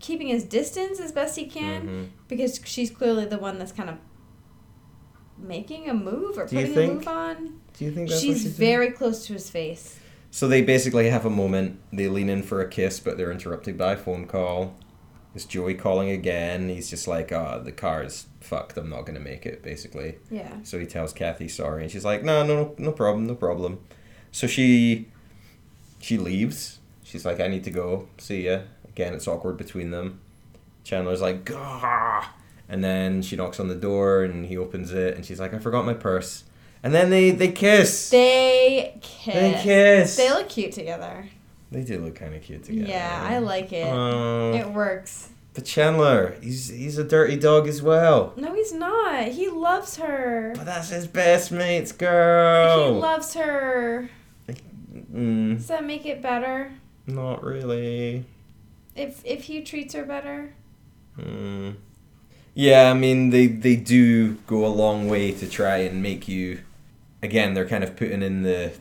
keeping 0.00 0.28
his 0.28 0.44
distance 0.44 1.00
as 1.00 1.12
best 1.12 1.36
he 1.36 1.46
can 1.46 1.86
Mhm. 1.86 2.08
because 2.28 2.60
she's 2.64 2.90
clearly 2.90 3.24
the 3.24 3.38
one 3.38 3.58
that's 3.58 3.72
kind 3.72 3.88
of 3.88 3.96
making 5.38 5.88
a 5.88 5.94
move 5.94 6.38
or 6.38 6.46
Do 6.46 6.56
putting 6.56 6.78
a 6.78 6.92
move 6.94 7.08
on. 7.08 7.60
Do 7.76 7.84
you 7.84 7.90
think 7.90 8.08
She's 8.10 8.20
she's 8.20 8.42
doing? 8.44 8.54
very 8.54 8.90
close 8.90 9.26
to 9.26 9.32
his 9.32 9.50
face. 9.50 9.98
So 10.30 10.46
they 10.48 10.62
basically 10.62 11.08
have 11.10 11.24
a 11.24 11.30
moment. 11.30 11.78
They 11.92 12.08
lean 12.08 12.28
in 12.28 12.42
for 12.42 12.60
a 12.60 12.68
kiss, 12.68 13.00
but 13.00 13.16
they're 13.16 13.32
interrupted 13.32 13.78
by 13.78 13.92
a 13.92 13.96
phone 13.96 14.26
call. 14.26 14.74
It's 15.34 15.44
Joey 15.44 15.74
calling 15.74 16.10
again. 16.10 16.68
He's 16.68 16.88
just 16.90 17.08
like, 17.08 17.32
"Ah, 17.32 17.58
the 17.58 17.72
car's 17.72 18.26
fucked. 18.40 18.76
I'm 18.76 18.88
not 18.90 19.06
gonna 19.06 19.20
make 19.20 19.46
it." 19.46 19.62
Basically. 19.62 20.16
Yeah. 20.30 20.52
So 20.62 20.78
he 20.78 20.86
tells 20.86 21.12
Kathy 21.12 21.48
sorry, 21.48 21.82
and 21.82 21.90
she's 21.90 22.04
like, 22.04 22.22
"No, 22.22 22.44
no, 22.46 22.74
no 22.78 22.92
problem, 22.92 23.26
no 23.26 23.34
problem." 23.34 23.80
So 24.30 24.46
she 24.46 25.08
she 26.04 26.18
leaves. 26.18 26.78
She's 27.02 27.24
like, 27.24 27.40
"I 27.40 27.48
need 27.48 27.64
to 27.64 27.70
go. 27.70 28.08
See 28.18 28.42
ya." 28.46 28.60
Again, 28.88 29.14
it's 29.14 29.26
awkward 29.26 29.56
between 29.56 29.90
them. 29.90 30.20
Chandler's 30.84 31.22
like, 31.22 31.44
"Gah!" 31.44 32.24
and 32.68 32.82
then 32.84 33.22
she 33.22 33.36
knocks 33.36 33.58
on 33.58 33.68
the 33.68 33.74
door, 33.74 34.22
and 34.24 34.46
he 34.46 34.56
opens 34.58 34.92
it, 34.92 35.14
and 35.16 35.24
she's 35.24 35.40
like, 35.40 35.54
"I 35.54 35.58
forgot 35.58 35.84
my 35.86 35.94
purse." 35.94 36.44
And 36.82 36.92
then 36.94 37.08
they 37.10 37.30
they 37.30 37.50
kiss. 37.52 38.10
They 38.10 38.98
kiss. 39.00 39.34
They 39.34 39.60
kiss. 39.62 40.16
They 40.16 40.30
look 40.30 40.48
cute 40.50 40.72
together. 40.72 41.26
They 41.72 41.82
do 41.82 41.98
look 42.04 42.14
kind 42.14 42.34
of 42.34 42.42
cute 42.42 42.64
together. 42.64 42.86
Yeah, 42.90 43.26
I 43.30 43.38
like 43.38 43.72
it. 43.72 43.88
Oh, 43.90 44.52
It 44.54 44.68
works. 44.70 45.30
but 45.54 45.64
Chandler, 45.64 46.36
he's 46.42 46.68
he's 46.68 46.98
a 46.98 47.04
dirty 47.04 47.36
dog 47.36 47.66
as 47.66 47.80
well. 47.82 48.32
No, 48.36 48.52
he's 48.54 48.72
not. 48.74 49.28
He 49.28 49.48
loves 49.48 49.96
her. 49.96 50.52
But 50.54 50.66
that's 50.66 50.90
his 50.90 51.06
best 51.06 51.50
mate's 51.50 51.92
girl. 51.92 52.94
He 52.94 53.00
loves 53.00 53.32
her. 53.34 54.10
Mm, 55.14 55.56
Does 55.56 55.66
that 55.68 55.84
make 55.84 56.04
it 56.06 56.20
better? 56.22 56.72
not 57.06 57.42
really. 57.44 58.24
If 58.96 59.24
if 59.24 59.44
he 59.44 59.60
treats 59.62 59.94
her 59.94 60.04
better? 60.04 60.54
Mm. 61.18 61.76
Yeah, 62.54 62.90
I 62.90 62.94
mean 62.94 63.30
they 63.30 63.46
they 63.46 63.76
do 63.76 64.34
go 64.46 64.64
a 64.64 64.68
long 64.68 65.08
way 65.08 65.32
to 65.32 65.48
try 65.48 65.78
and 65.78 66.02
make 66.02 66.28
you. 66.28 66.60
Again, 67.22 67.54
they're 67.54 67.68
kind 67.68 67.82
of 67.84 67.96
putting 67.96 68.22
in 68.22 68.42
the 68.42 68.72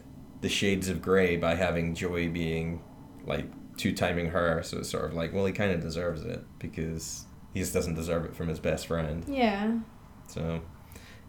the 0.42 0.50
shades 0.50 0.90
of 0.90 1.02
gray 1.02 1.38
by 1.38 1.56
having 1.56 1.96
Joey 1.96 2.28
being 2.28 2.82
like 3.26 3.46
two 3.78 3.94
timing 3.94 4.28
her, 4.30 4.62
so 4.64 4.80
it's 4.80 4.90
sort 4.90 5.06
of 5.06 5.14
like, 5.14 5.34
well, 5.34 5.46
he 5.46 5.54
kind 5.54 5.72
of 5.72 5.82
deserves 5.82 6.24
it 6.24 6.44
because 6.60 7.26
he 7.54 7.60
just 7.60 7.74
doesn't 7.74 7.96
deserve 7.96 8.26
it 8.26 8.36
from 8.36 8.48
his 8.50 8.60
best 8.60 8.86
friend. 8.88 9.26
Yeah. 9.28 9.80
So 10.28 10.62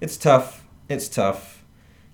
it's 0.01 0.17
tough. 0.17 0.67
It's 0.89 1.09
tough. 1.09 1.65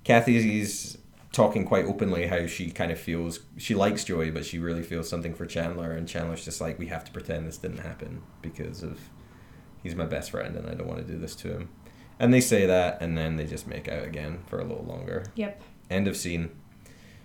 Kathy's 0.05 0.97
talking 1.33 1.64
quite 1.64 1.85
openly 1.85 2.27
how 2.27 2.47
she 2.47 2.71
kind 2.71 2.90
of 2.90 2.99
feels 2.99 3.40
she 3.57 3.75
likes 3.75 4.05
Joey, 4.05 4.31
but 4.31 4.45
she 4.45 4.59
really 4.59 4.83
feels 4.83 5.09
something 5.09 5.35
for 5.35 5.47
Chandler, 5.47 5.93
and 5.93 6.09
Chandler's 6.09 6.45
just 6.45 6.61
like, 6.61 6.79
we 6.79 6.87
have 6.87 7.05
to 7.05 7.12
pretend 7.12 7.47
this 7.47 7.59
didn't 7.59 7.79
happen 7.79 8.23
because 8.43 8.83
of 8.83 8.99
he's 9.83 9.95
my 9.95 10.07
best 10.07 10.31
friend 10.31 10.57
and 10.57 10.69
I 10.69 10.75
don't 10.75 10.88
want 10.88 11.07
to 11.07 11.12
do 11.12 11.19
this 11.19 11.35
to 11.37 11.53
him. 11.53 11.71
And 12.19 12.35
they 12.35 12.40
say 12.43 12.66
that, 12.66 13.01
and 13.01 13.16
then 13.16 13.37
they 13.37 13.47
just 13.47 13.66
make 13.66 13.88
out 13.88 14.05
again 14.05 14.40
for 14.47 14.61
a 14.61 14.64
little 14.64 14.85
longer. 14.85 15.25
Yep. 15.37 15.62
End 15.88 16.07
of 16.07 16.16
scene. 16.16 16.51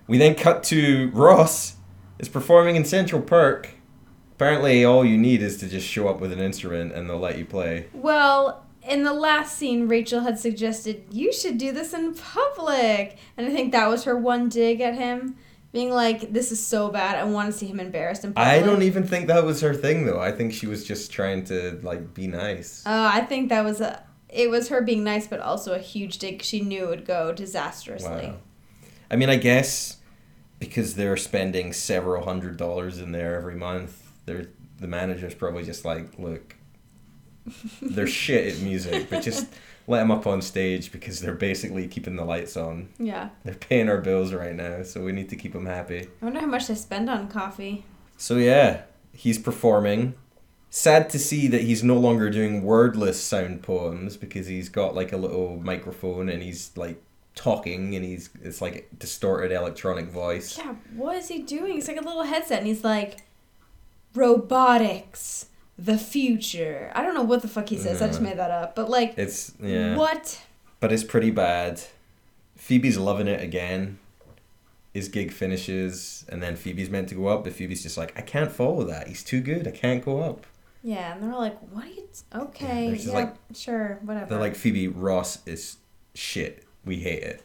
We 0.08 0.18
then 0.18 0.36
cut 0.36 0.64
to 0.66 1.10
Ross 1.12 1.76
is 2.18 2.30
performing 2.30 2.78
in 2.78 2.86
Central 2.86 3.22
Perk. 3.22 3.72
Apparently, 4.36 4.86
all 4.86 5.04
you 5.04 5.18
need 5.18 5.42
is 5.42 5.58
to 5.58 5.68
just 5.68 5.86
show 5.86 6.08
up 6.08 6.22
with 6.22 6.32
an 6.32 6.40
instrument 6.40 6.94
and 6.94 7.10
they'll 7.10 7.20
let 7.20 7.38
you 7.38 7.46
play. 7.46 7.88
Well, 7.94 8.65
in 8.88 9.04
the 9.04 9.14
last 9.14 9.58
scene, 9.58 9.88
Rachel 9.88 10.22
had 10.22 10.40
suggested 10.40 11.06
you 11.12 11.34
should 11.34 11.58
do 11.58 11.72
this 11.72 11.94
in 11.94 12.14
public, 12.14 13.18
and 13.38 13.48
I 13.48 13.52
think 13.52 13.72
that 13.72 13.88
was 13.88 14.04
her 14.04 14.18
one 14.18 14.50
dig 14.50 14.82
at 14.82 14.96
him, 14.96 15.36
being 15.72 15.92
like, 15.92 16.32
"This 16.32 16.52
is 16.52 16.66
so 16.66 16.90
bad. 16.90 17.18
I 17.18 17.24
want 17.24 17.52
to 17.52 17.58
see 17.58 17.68
him 17.68 17.80
embarrassed 17.80 18.24
in 18.24 18.34
public." 18.34 18.48
I 18.48 18.62
don't 18.62 18.82
even 18.82 19.06
think 19.06 19.28
that 19.28 19.44
was 19.44 19.62
her 19.62 19.74
thing 19.74 20.06
though. 20.06 20.20
I 20.20 20.32
think 20.32 20.54
she 20.54 20.68
was 20.68 20.86
just 20.86 21.12
trying 21.12 21.44
to 21.46 21.80
like 21.84 22.14
be 22.14 22.28
nice. 22.28 22.86
Uh, 22.86 23.12
I 23.14 23.22
think 23.22 23.50
that 23.50 23.64
was 23.64 23.82
a. 23.82 24.04
It 24.30 24.50
was 24.50 24.70
her 24.70 24.82
being 24.82 25.04
nice, 25.04 25.28
but 25.28 25.40
also 25.40 25.74
a 25.74 25.80
huge 25.80 26.18
dig. 26.18 26.42
She 26.42 26.62
knew 26.62 26.86
it 26.86 26.90
would 26.90 27.06
go 27.06 27.32
disastrously. 27.32 28.28
Wow. 28.28 28.38
I 29.10 29.16
mean, 29.16 29.30
I 29.30 29.38
guess 29.38 29.98
because 30.60 30.96
they're 30.96 31.18
spending 31.18 31.74
several 31.74 32.26
hundred 32.26 32.58
dollars 32.58 33.00
in 33.00 33.12
there 33.12 33.36
every 33.36 33.56
month, 33.56 34.12
they're 34.26 34.48
the 34.80 34.88
manager's 34.88 35.34
probably 35.34 35.64
just 35.64 35.86
like, 35.86 36.20
look, 36.20 36.55
they're 37.82 38.08
shit 38.08 38.54
at 38.56 38.62
music, 38.62 39.10
but 39.10 39.24
just 39.24 39.48
let 39.88 40.00
them 40.00 40.12
up 40.12 40.26
on 40.26 40.42
stage 40.42 40.92
because 40.92 41.20
they're 41.20 41.34
basically 41.36 41.88
keeping 41.88 42.16
the 42.16 42.26
lights 42.26 42.58
on. 42.58 42.90
Yeah. 42.98 43.30
They're 43.44 43.54
paying 43.54 43.90
our 43.90 44.00
bills 44.00 44.34
right 44.34 44.56
now, 44.56 44.84
so 44.84 45.04
we 45.04 45.12
need 45.12 45.30
to 45.30 45.36
keep 45.36 45.54
them 45.54 45.66
happy. 45.66 46.08
I 46.22 46.26
wonder 46.26 46.40
how 46.40 46.48
much 46.48 46.68
they 46.68 46.76
spend 46.76 47.10
on 47.10 47.28
coffee. 47.28 47.86
So 48.18 48.38
yeah, 48.38 48.82
he's 49.14 49.38
performing. 49.38 50.16
Sad 50.70 51.10
to 51.12 51.20
see 51.20 51.48
that 51.48 51.62
he's 51.62 51.84
no 51.84 51.98
longer 51.98 52.30
doing 52.30 52.64
wordless 52.64 53.22
sound 53.22 53.64
poems 53.64 54.18
because 54.18 54.48
he's 54.48 54.68
got 54.68 54.94
like 54.94 55.14
a 55.14 55.18
little 55.18 55.58
microphone 55.58 56.28
and 56.28 56.44
he's 56.44 56.72
like 56.76 57.02
talking 57.36 57.96
and 57.96 58.04
he's 58.04 58.30
it's 58.42 58.62
like 58.62 58.76
a 58.76 58.96
distorted 58.96 59.54
electronic 59.54 60.08
voice. 60.08 60.58
Yeah, 60.58 60.76
what 60.96 61.16
is 61.18 61.28
he 61.28 61.44
doing? 61.44 61.78
It's 61.78 61.88
like 61.88 61.98
a 61.98 62.02
little 62.02 62.24
headset, 62.24 62.60
and 62.60 62.68
he's 62.68 62.84
like, 62.84 63.20
robotics, 64.14 65.46
the 65.78 65.98
future. 65.98 66.92
I 66.96 67.04
don't 67.04 67.14
know 67.14 67.24
what 67.24 67.42
the 67.42 67.48
fuck 67.48 67.70
he 67.70 67.78
says. 67.78 68.02
I 68.02 68.08
just 68.08 68.22
made 68.22 68.38
that 68.38 68.52
up. 68.52 68.76
But 68.76 68.90
like, 68.90 69.14
It's 69.18 69.54
yeah, 69.62 69.96
what? 69.96 70.42
but 70.80 70.92
it's 70.92 71.04
pretty 71.04 71.32
bad. 71.32 71.82
Phoebe's 72.56 72.98
loving 72.98 73.28
it 73.28 73.42
again. 73.42 74.00
His 74.94 75.10
gig 75.10 75.32
finishes 75.34 76.26
and 76.30 76.42
then 76.42 76.56
Phoebe's 76.56 76.90
meant 76.90 77.10
to 77.10 77.16
go 77.16 77.28
up, 77.28 77.44
but 77.44 77.54
Phoebe's 77.54 77.84
just 77.84 77.98
like, 77.98 78.18
I 78.18 78.22
can't 78.22 78.52
follow 78.52 78.84
that. 78.86 79.08
He's 79.08 79.24
too 79.24 79.42
good. 79.42 79.68
I 79.68 79.72
can't 79.72 80.04
go 80.04 80.22
up. 80.22 80.46
Yeah, 80.84 81.14
and 81.14 81.24
they're 81.24 81.38
like, 81.38 81.60
what 81.72 81.86
are 81.86 81.88
you? 81.90 82.08
T- 82.14 82.38
okay, 82.40 82.88
they're 82.92 82.96
yeah, 82.96 83.14
like- 83.14 83.36
sure, 83.54 84.00
whatever. 84.04 84.28
They're 84.28 84.40
like, 84.40 84.56
Phoebe, 84.56 84.88
Ross 84.88 85.40
is 85.46 85.78
shit. 86.14 86.64
We 86.86 86.98
hate 86.98 87.24
it. 87.24 87.44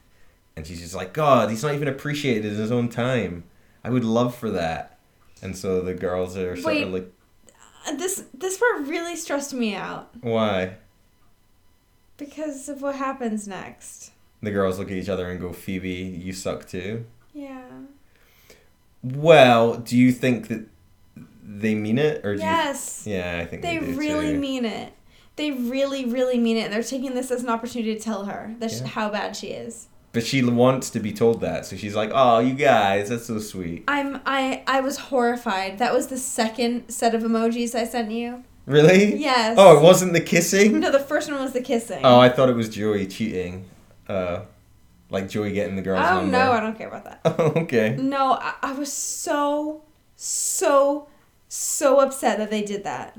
And 0.56 0.66
she's 0.66 0.80
just 0.80 0.94
like, 0.94 1.12
God, 1.14 1.48
he's 1.50 1.62
not 1.62 1.74
even 1.74 1.88
appreciated 1.88 2.44
in 2.52 2.58
his 2.58 2.70
own 2.70 2.88
time. 2.90 3.44
I 3.82 3.88
would 3.90 4.04
love 4.04 4.34
for 4.34 4.50
that. 4.50 4.98
And 5.42 5.56
so 5.56 5.80
the 5.80 5.94
girls 5.94 6.36
are 6.36 6.54
sort 6.54 6.66
Wait. 6.74 6.82
of 6.84 6.92
like, 6.92 7.10
Uh, 7.86 7.94
this 7.96 8.24
this 8.34 8.58
part 8.58 8.86
really 8.86 9.16
stressed 9.16 9.54
me 9.54 9.74
out 9.74 10.10
why? 10.20 10.76
because 12.16 12.68
of 12.68 12.82
what 12.82 12.94
happens 12.96 13.48
next. 13.48 14.12
The 14.42 14.50
girls 14.50 14.78
look 14.78 14.90
at 14.90 14.96
each 14.96 15.08
other 15.08 15.30
and 15.30 15.40
go, 15.40 15.52
Phoebe, 15.52 15.88
you 15.90 16.32
suck 16.32 16.66
too. 16.66 17.04
Yeah. 17.32 17.62
Well, 19.02 19.76
do 19.76 19.96
you 19.96 20.12
think 20.12 20.48
that 20.48 20.66
they 21.42 21.74
mean 21.74 21.98
it? 21.98 22.24
or 22.24 22.34
do 22.36 22.40
Yes. 22.42 23.04
you... 23.06 23.14
Yeah, 23.14 23.38
I 23.40 23.46
think 23.46 23.62
they, 23.62 23.78
They 23.78 23.92
really 23.94 24.32
too. 24.32 24.38
mean 24.38 24.64
it. 24.64 24.92
They 25.36 25.50
really, 25.52 26.04
really 26.04 26.38
mean 26.38 26.56
it. 26.58 26.64
And 26.64 26.72
they're 26.72 26.82
taking 26.82 27.14
this 27.14 27.30
as 27.30 27.42
an 27.42 27.48
opportunity 27.48 27.94
to 27.94 28.00
tell 28.00 28.24
her 28.26 28.54
that's 28.58 28.80
Yeah. 28.80 28.86
how 28.88 29.10
bad 29.10 29.36
she 29.36 29.48
is. 29.48 29.88
But 30.12 30.26
she 30.26 30.42
wants 30.42 30.90
to 30.90 31.00
be 31.00 31.12
told 31.12 31.40
that, 31.42 31.66
so 31.66 31.76
she's 31.76 31.94
like, 31.94 32.10
"Oh, 32.12 32.40
you 32.40 32.54
guys, 32.54 33.10
that's 33.10 33.26
so 33.26 33.38
sweet." 33.38 33.84
I'm 33.86 34.20
I 34.26 34.64
I 34.66 34.80
was 34.80 34.98
horrified. 34.98 35.78
That 35.78 35.92
was 35.92 36.08
the 36.08 36.18
second 36.18 36.88
set 36.90 37.14
of 37.14 37.22
emojis 37.22 37.74
I 37.76 37.84
sent 37.84 38.10
you. 38.10 38.42
Really? 38.66 39.16
Yes. 39.16 39.56
Oh, 39.58 39.76
it 39.78 39.82
wasn't 39.82 40.12
the 40.12 40.20
kissing. 40.20 40.80
No, 40.80 40.90
the 40.90 40.98
first 41.00 41.30
one 41.30 41.40
was 41.40 41.52
the 41.52 41.60
kissing. 41.62 42.00
Oh, 42.04 42.18
I 42.18 42.28
thought 42.28 42.48
it 42.48 42.56
was 42.56 42.68
Joey 42.68 43.06
cheating. 43.06 43.66
Uh, 44.08 44.42
like 45.10 45.28
Joey 45.28 45.52
getting 45.52 45.76
the 45.76 45.82
girl's 45.82 46.04
oh 46.04 46.16
number. 46.16 46.32
no, 46.32 46.52
I 46.52 46.60
don't 46.60 46.76
care 46.76 46.88
about 46.88 47.04
that. 47.04 47.20
Oh, 47.24 47.52
okay. 47.62 47.96
No, 47.96 48.32
I, 48.32 48.54
I 48.62 48.72
was 48.72 48.92
so 48.92 49.82
so 50.16 51.08
so 51.52 51.98
upset 51.98 52.38
that 52.38 52.48
they 52.48 52.62
did 52.62 52.84
that. 52.84 53.16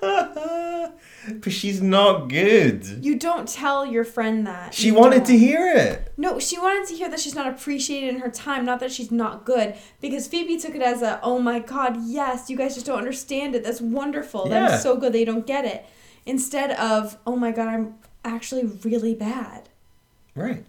but 1.40 1.52
she's 1.52 1.80
not 1.80 2.28
good. 2.28 2.84
You 3.04 3.16
don't 3.16 3.46
tell 3.48 3.86
your 3.86 4.02
friend 4.02 4.44
that. 4.48 4.74
She 4.74 4.88
You 4.88 4.94
wanted 4.94 5.18
don't. 5.18 5.26
to 5.26 5.38
hear 5.38 5.72
it. 5.76 6.12
No, 6.16 6.40
she 6.40 6.58
wanted 6.58 6.88
to 6.88 6.96
hear 6.96 7.08
that 7.08 7.20
she's 7.20 7.36
not 7.36 7.46
appreciated 7.46 8.12
in 8.12 8.20
her 8.22 8.28
time, 8.28 8.64
not 8.64 8.80
that 8.80 8.90
she's 8.90 9.12
not 9.12 9.44
good. 9.44 9.76
Because 10.00 10.26
Phoebe 10.26 10.58
took 10.58 10.74
it 10.74 10.82
as 10.82 11.00
a, 11.00 11.20
oh 11.22 11.38
my 11.38 11.60
god, 11.60 11.96
yes, 12.02 12.50
you 12.50 12.56
guys 12.56 12.74
just 12.74 12.86
don't 12.86 12.98
understand 12.98 13.54
it. 13.54 13.62
That's 13.62 13.80
wonderful. 13.80 14.48
Yeah. 14.48 14.68
That's 14.68 14.82
so 14.82 14.96
good 14.96 15.12
that 15.12 15.20
you 15.20 15.26
don't 15.26 15.46
get 15.46 15.64
it. 15.64 15.86
Instead 16.26 16.72
of, 16.72 17.18
oh 17.24 17.36
my 17.36 17.52
god, 17.52 17.68
I'm 17.68 17.94
actually 18.24 18.64
really 18.82 19.14
bad. 19.14 19.68
Right. 20.34 20.64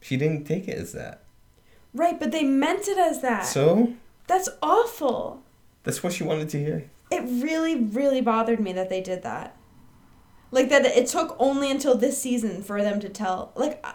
She 0.00 0.16
didn't 0.16 0.44
take 0.44 0.68
it 0.68 0.78
as 0.78 0.92
that. 0.92 1.22
Right, 1.92 2.20
but 2.20 2.30
they 2.30 2.44
meant 2.44 2.86
it 2.86 2.98
as 2.98 3.20
that. 3.22 3.46
So 3.46 3.94
That's 4.26 4.48
awful. 4.62 5.42
that's 5.82 6.02
what 6.02 6.12
she 6.12 6.24
wanted 6.24 6.48
to 6.50 6.58
hear. 6.58 6.90
It 7.10 7.22
really, 7.42 7.76
really 7.76 8.20
bothered 8.20 8.58
me 8.60 8.72
that 8.72 8.88
they 8.88 9.00
did 9.00 9.22
that. 9.22 9.56
Like 10.50 10.68
that 10.70 10.84
it 10.86 11.06
took 11.08 11.36
only 11.38 11.70
until 11.70 11.96
this 11.96 12.20
season 12.20 12.62
for 12.62 12.82
them 12.82 13.00
to 13.00 13.08
tell. 13.08 13.52
Like, 13.54 13.84
I- 13.84 13.94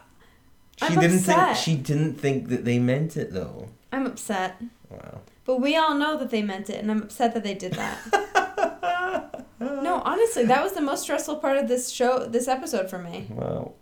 She 0.77 0.95
didn't 0.95 1.17
upset. 1.19 1.45
think 1.47 1.57
she 1.57 1.75
didn't 1.75 2.13
think 2.15 2.49
that 2.49 2.63
they 2.65 2.79
meant 2.79 3.17
it 3.17 3.33
though. 3.33 3.69
I'm 3.91 4.05
upset. 4.05 4.61
Wow. 4.89 5.21
But 5.45 5.61
we 5.61 5.75
all 5.75 5.95
know 5.95 6.15
that 6.17 6.29
they 6.29 6.43
meant 6.43 6.69
it, 6.69 6.75
and 6.81 6.91
I'm 6.91 7.01
upset 7.01 7.33
that 7.33 7.43
they 7.43 7.55
did 7.55 7.73
that. 7.73 9.45
no, 9.59 10.01
honestly, 10.05 10.45
that 10.45 10.61
was 10.63 10.73
the 10.73 10.81
most 10.81 11.01
stressful 11.03 11.37
part 11.37 11.57
of 11.57 11.67
this 11.67 11.89
show, 11.89 12.25
this 12.27 12.47
episode 12.47 12.87
for 12.89 12.99
me. 12.99 13.27
Well, 13.31 13.73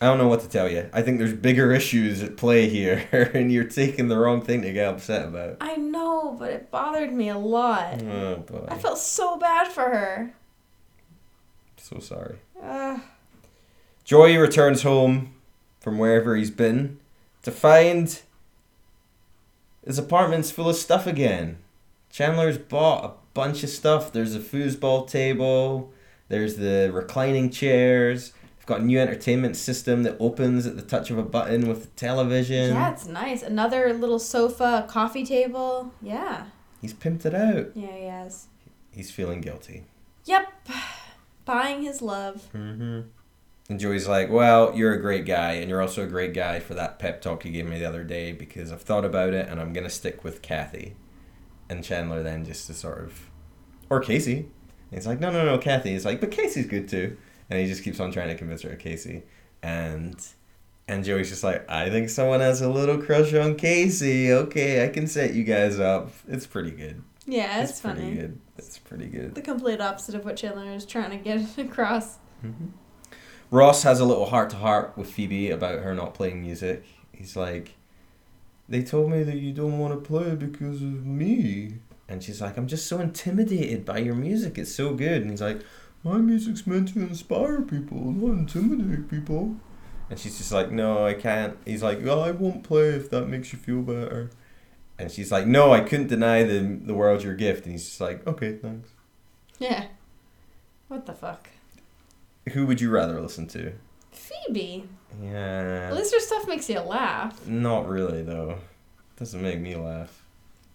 I 0.00 0.06
don't 0.06 0.16
know 0.18 0.28
what 0.28 0.40
to 0.40 0.48
tell 0.48 0.68
you. 0.68 0.88
I 0.92 1.02
think 1.02 1.18
there's 1.18 1.34
bigger 1.34 1.72
issues 1.80 2.22
at 2.22 2.36
play 2.36 2.68
here, 2.68 3.06
and 3.34 3.52
you're 3.52 3.64
taking 3.64 4.08
the 4.08 4.18
wrong 4.18 4.40
thing 4.40 4.62
to 4.62 4.72
get 4.72 4.88
upset 4.88 5.26
about. 5.28 5.58
I 5.60 5.76
know, 5.76 6.36
but 6.38 6.50
it 6.50 6.70
bothered 6.70 7.12
me 7.12 7.28
a 7.28 7.38
lot. 7.38 8.02
Oh 8.02 8.36
boy. 8.36 8.66
I 8.68 8.78
felt 8.78 8.98
so 8.98 9.36
bad 9.36 9.68
for 9.68 9.82
her. 9.84 10.34
so 11.76 11.98
sorry. 11.98 12.36
Uh, 12.62 12.98
Joey 14.04 14.36
returns 14.36 14.82
home 14.82 15.34
from 15.80 15.98
wherever 15.98 16.36
he's 16.36 16.50
been 16.50 16.98
to 17.42 17.50
find 17.50 18.20
his 19.84 19.98
apartment's 19.98 20.50
full 20.50 20.68
of 20.68 20.76
stuff 20.76 21.06
again. 21.06 21.58
Chandler's 22.10 22.58
bought 22.58 23.04
a 23.04 23.12
bunch 23.34 23.62
of 23.62 23.70
stuff. 23.70 24.12
There's 24.12 24.34
a 24.34 24.40
foosball 24.40 25.08
table. 25.08 25.92
There's 26.28 26.56
the 26.56 26.90
reclining 26.92 27.50
chairs. 27.50 28.32
Got 28.70 28.82
a 28.82 28.84
new 28.84 29.00
entertainment 29.00 29.56
system 29.56 30.04
that 30.04 30.16
opens 30.20 30.64
at 30.64 30.76
the 30.76 30.82
touch 30.82 31.10
of 31.10 31.18
a 31.18 31.24
button 31.24 31.66
with 31.66 31.82
the 31.82 31.88
television. 31.96 32.72
yeah, 32.72 32.92
it's 32.92 33.04
nice. 33.04 33.42
Another 33.42 33.92
little 33.92 34.20
sofa, 34.20 34.86
coffee 34.88 35.26
table. 35.26 35.92
Yeah. 36.00 36.44
He's 36.80 36.94
pimped 36.94 37.26
it 37.26 37.34
out. 37.34 37.72
Yeah, 37.74 37.96
he 37.96 38.04
has. 38.04 38.46
He's 38.92 39.10
feeling 39.10 39.40
guilty. 39.40 39.86
Yep. 40.26 40.52
Buying 41.44 41.82
his 41.82 42.00
love. 42.00 42.48
Mm-hmm. 42.54 43.00
And 43.70 43.80
Joey's 43.80 44.06
like, 44.06 44.30
Well, 44.30 44.72
you're 44.76 44.94
a 44.94 45.00
great 45.00 45.26
guy, 45.26 45.54
and 45.54 45.68
you're 45.68 45.82
also 45.82 46.04
a 46.04 46.06
great 46.06 46.32
guy 46.32 46.60
for 46.60 46.74
that 46.74 47.00
pep 47.00 47.20
talk 47.20 47.44
you 47.44 47.50
gave 47.50 47.66
me 47.66 47.80
the 47.80 47.86
other 47.86 48.04
day 48.04 48.30
because 48.30 48.70
I've 48.70 48.82
thought 48.82 49.04
about 49.04 49.34
it 49.34 49.48
and 49.48 49.60
I'm 49.60 49.72
going 49.72 49.82
to 49.82 49.90
stick 49.90 50.22
with 50.22 50.42
Kathy. 50.42 50.94
And 51.68 51.82
Chandler 51.82 52.22
then 52.22 52.44
just 52.44 52.68
to 52.68 52.74
sort 52.74 53.00
of. 53.00 53.30
Or 53.90 53.98
Casey. 53.98 54.36
And 54.36 54.46
he's 54.92 55.08
like, 55.08 55.18
No, 55.18 55.32
no, 55.32 55.44
no, 55.44 55.58
Kathy. 55.58 55.90
He's 55.90 56.04
like, 56.04 56.20
But 56.20 56.30
Casey's 56.30 56.66
good 56.66 56.88
too. 56.88 57.16
And 57.50 57.60
he 57.60 57.66
just 57.66 57.82
keeps 57.82 58.00
on 58.00 58.12
trying 58.12 58.28
to 58.28 58.36
convince 58.36 58.62
her 58.62 58.70
of 58.70 58.78
Casey. 58.78 59.24
And. 59.62 60.20
And 60.88 61.04
Joey's 61.04 61.28
just 61.28 61.44
like, 61.44 61.70
I 61.70 61.88
think 61.88 62.10
someone 62.10 62.40
has 62.40 62.62
a 62.62 62.68
little 62.68 62.98
crush 62.98 63.32
on 63.34 63.54
Casey. 63.54 64.32
Okay, 64.32 64.84
I 64.84 64.88
can 64.88 65.06
set 65.06 65.34
you 65.34 65.44
guys 65.44 65.78
up. 65.78 66.10
It's 66.26 66.48
pretty 66.48 66.72
good. 66.72 67.04
Yeah, 67.26 67.62
it's, 67.62 67.80
pretty 67.80 68.00
funny. 68.00 68.14
good. 68.14 68.40
It's 68.58 68.78
pretty 68.78 69.06
good. 69.06 69.36
The 69.36 69.42
complete 69.42 69.80
opposite 69.80 70.16
of 70.16 70.24
what 70.24 70.36
Chandler 70.36 70.72
is 70.72 70.84
trying 70.84 71.10
to 71.10 71.16
get 71.16 71.58
across. 71.58 72.16
Mm-hmm. 72.44 72.66
Ross 73.52 73.84
has 73.84 74.00
a 74.00 74.04
little 74.04 74.26
heart 74.26 74.50
to 74.50 74.56
heart 74.56 74.96
with 74.96 75.10
Phoebe 75.10 75.50
about 75.50 75.80
her 75.80 75.94
not 75.94 76.14
playing 76.14 76.42
music. 76.42 76.84
He's 77.12 77.36
like, 77.36 77.76
They 78.68 78.82
told 78.82 79.10
me 79.10 79.22
that 79.22 79.36
you 79.36 79.52
don't 79.52 79.78
want 79.78 79.94
to 79.94 80.00
play 80.00 80.34
because 80.34 80.82
of 80.82 81.06
me. 81.06 81.74
And 82.08 82.22
she's 82.22 82.40
like, 82.40 82.56
I'm 82.56 82.66
just 82.66 82.86
so 82.88 82.98
intimidated 83.00 83.84
by 83.84 83.98
your 83.98 84.16
music. 84.16 84.58
It's 84.58 84.74
so 84.74 84.94
good. 84.94 85.22
And 85.22 85.30
he's 85.30 85.40
like, 85.40 85.60
My 86.02 86.18
music's 86.18 86.66
meant 86.66 86.94
to 86.94 87.00
inspire 87.00 87.60
people, 87.62 87.98
not 87.98 88.38
intimidate 88.38 89.10
people. 89.10 89.56
And 90.08 90.18
she's 90.18 90.38
just 90.38 90.50
like, 90.50 90.70
No, 90.70 91.04
I 91.04 91.14
can't. 91.14 91.56
He's 91.64 91.82
like, 91.82 92.04
oh, 92.04 92.20
I 92.20 92.30
won't 92.32 92.64
play 92.64 92.88
if 92.88 93.10
that 93.10 93.26
makes 93.26 93.52
you 93.52 93.58
feel 93.58 93.82
better. 93.82 94.30
And 94.98 95.10
she's 95.10 95.30
like, 95.30 95.46
No, 95.46 95.72
I 95.72 95.80
couldn't 95.80 96.08
deny 96.08 96.42
the, 96.42 96.60
the 96.60 96.94
world 96.94 97.22
your 97.22 97.34
gift. 97.34 97.64
And 97.64 97.72
he's 97.72 97.84
just 97.84 98.00
like, 98.00 98.26
Okay, 98.26 98.56
thanks. 98.56 98.90
Yeah. 99.58 99.86
What 100.88 101.06
the 101.06 101.12
fuck? 101.12 101.48
Who 102.52 102.66
would 102.66 102.80
you 102.80 102.90
rather 102.90 103.20
listen 103.20 103.46
to? 103.48 103.72
Phoebe. 104.10 104.88
Yeah. 105.22 105.88
At 105.90 105.96
least 105.96 106.14
her 106.14 106.20
stuff 106.20 106.48
makes 106.48 106.68
you 106.68 106.80
laugh. 106.80 107.46
Not 107.46 107.88
really 107.88 108.22
though. 108.22 108.58
Doesn't 109.16 109.42
make 109.42 109.60
me 109.60 109.76
laugh. 109.76 110.24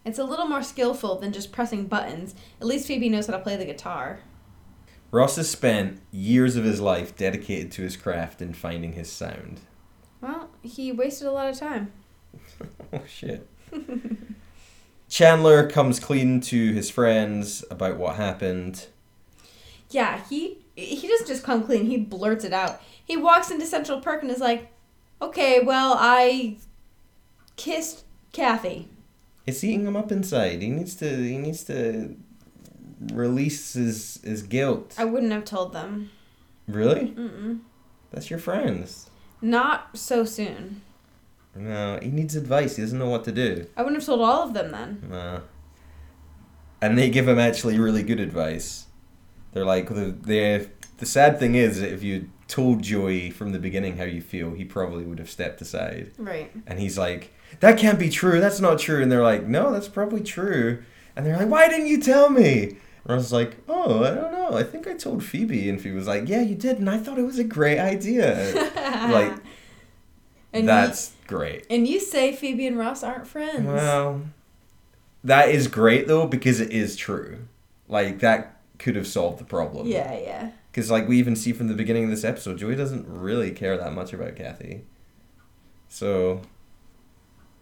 It's 0.04 0.20
a 0.20 0.24
little 0.24 0.46
more 0.46 0.62
skillful 0.62 1.16
than 1.16 1.32
just 1.32 1.50
pressing 1.50 1.86
buttons. 1.86 2.36
At 2.60 2.66
least 2.68 2.86
Phoebe 2.86 3.08
knows 3.08 3.26
how 3.26 3.32
to 3.32 3.40
play 3.42 3.56
the 3.56 3.64
guitar. 3.64 4.20
Ross 5.16 5.36
has 5.36 5.48
spent 5.48 6.02
years 6.10 6.56
of 6.56 6.64
his 6.64 6.78
life 6.78 7.16
dedicated 7.16 7.72
to 7.72 7.80
his 7.80 7.96
craft 7.96 8.42
and 8.42 8.54
finding 8.54 8.92
his 8.92 9.10
sound. 9.10 9.60
Well, 10.20 10.50
he 10.60 10.92
wasted 10.92 11.26
a 11.26 11.32
lot 11.32 11.48
of 11.48 11.58
time. 11.58 11.90
oh 12.92 13.00
shit. 13.08 13.48
Chandler 15.08 15.70
comes 15.70 16.00
clean 16.00 16.42
to 16.42 16.72
his 16.74 16.90
friends 16.90 17.64
about 17.70 17.96
what 17.96 18.16
happened. 18.16 18.88
Yeah, 19.88 20.20
he 20.28 20.58
he 20.74 21.08
doesn't 21.08 21.28
just 21.28 21.44
come 21.44 21.64
clean. 21.64 21.86
He 21.86 21.96
blurts 21.96 22.44
it 22.44 22.52
out. 22.52 22.82
He 23.02 23.16
walks 23.16 23.50
into 23.50 23.64
Central 23.64 24.02
Perk 24.02 24.20
and 24.20 24.30
is 24.30 24.40
like, 24.40 24.70
"Okay, 25.22 25.60
well, 25.60 25.94
I 25.98 26.58
kissed 27.56 28.04
Kathy." 28.32 28.90
It's 29.46 29.64
eating 29.64 29.86
him 29.86 29.96
up 29.96 30.12
inside. 30.12 30.60
He 30.60 30.68
needs 30.68 30.94
to 30.96 31.08
he 31.08 31.38
needs 31.38 31.64
to 31.64 32.16
release 33.12 33.74
his 33.74 34.20
his 34.24 34.42
guilt. 34.42 34.94
I 34.98 35.04
wouldn't 35.04 35.32
have 35.32 35.44
told 35.44 35.72
them. 35.72 36.10
Really? 36.66 37.14
Mm-mm. 37.16 37.60
That's 38.10 38.30
your 38.30 38.38
friends. 38.38 39.10
Not 39.40 39.96
so 39.96 40.24
soon. 40.24 40.82
No, 41.54 41.98
he 42.02 42.08
needs 42.08 42.36
advice. 42.36 42.76
He 42.76 42.82
doesn't 42.82 42.98
know 42.98 43.08
what 43.08 43.24
to 43.24 43.32
do. 43.32 43.66
I 43.76 43.82
wouldn't 43.82 44.00
have 44.00 44.06
told 44.06 44.20
all 44.20 44.42
of 44.42 44.54
them 44.54 44.72
then. 44.72 45.02
No. 45.08 45.42
And 46.80 46.98
they 46.98 47.08
give 47.08 47.26
him 47.26 47.38
actually 47.38 47.78
really 47.78 48.02
good 48.02 48.20
advice. 48.20 48.86
They're 49.52 49.64
like 49.64 49.88
the 49.88 50.14
the 50.20 50.68
the 50.98 51.06
sad 51.06 51.38
thing 51.38 51.54
is 51.54 51.80
if 51.80 52.02
you 52.02 52.30
told 52.48 52.82
Joey 52.82 53.30
from 53.30 53.52
the 53.52 53.58
beginning 53.58 53.96
how 53.96 54.04
you 54.04 54.20
feel, 54.20 54.52
he 54.52 54.64
probably 54.64 55.04
would 55.04 55.18
have 55.18 55.30
stepped 55.30 55.60
aside. 55.60 56.12
Right. 56.18 56.52
And 56.66 56.78
he's 56.78 56.98
like, 56.98 57.32
"That 57.60 57.78
can't 57.78 57.98
be 57.98 58.10
true. 58.10 58.40
That's 58.40 58.60
not 58.60 58.78
true." 58.78 59.02
And 59.02 59.10
they're 59.10 59.22
like, 59.22 59.46
"No, 59.46 59.72
that's 59.72 59.88
probably 59.88 60.22
true." 60.22 60.82
And 61.14 61.24
they're 61.24 61.36
like, 61.36 61.48
"Why 61.48 61.68
didn't 61.68 61.86
you 61.86 62.00
tell 62.00 62.28
me?" 62.28 62.76
And 63.06 63.12
I 63.12 63.16
was 63.16 63.32
like, 63.32 63.56
"Oh, 63.68 64.02
I 64.02 64.10
don't 64.10 64.32
know. 64.32 64.50
I 64.58 64.64
think 64.64 64.88
I 64.88 64.94
told 64.94 65.22
Phoebe." 65.22 65.68
And 65.68 65.80
Phoebe 65.80 65.94
was 65.94 66.08
like, 66.08 66.28
"Yeah, 66.28 66.42
you 66.42 66.56
did, 66.56 66.80
and 66.80 66.90
I 66.90 66.98
thought 66.98 67.18
it 67.18 67.22
was 67.22 67.38
a 67.38 67.44
great 67.44 67.78
idea." 67.78 68.52
like 69.12 69.32
and 70.52 70.68
that's 70.68 71.12
great. 71.26 71.66
And 71.70 71.86
you 71.86 72.00
say 72.00 72.34
Phoebe 72.34 72.66
and 72.66 72.76
Ross 72.76 73.02
aren't 73.02 73.26
friends. 73.26 73.66
Well, 73.66 74.22
that 75.22 75.50
is 75.50 75.68
great 75.68 76.08
though 76.08 76.26
because 76.26 76.60
it 76.60 76.70
is 76.70 76.96
true. 76.96 77.46
Like 77.88 78.18
that 78.20 78.60
could 78.78 78.96
have 78.96 79.06
solved 79.06 79.38
the 79.38 79.44
problem. 79.44 79.86
yeah, 79.86 80.18
yeah. 80.18 80.50
Because 80.70 80.90
like 80.90 81.08
we 81.08 81.18
even 81.18 81.36
see 81.36 81.52
from 81.52 81.68
the 81.68 81.74
beginning 81.74 82.04
of 82.04 82.10
this 82.10 82.24
episode, 82.24 82.58
Joey 82.58 82.74
doesn't 82.74 83.06
really 83.08 83.50
care 83.50 83.76
that 83.76 83.92
much 83.92 84.12
about 84.12 84.34
Kathy. 84.36 84.84
So 85.88 86.42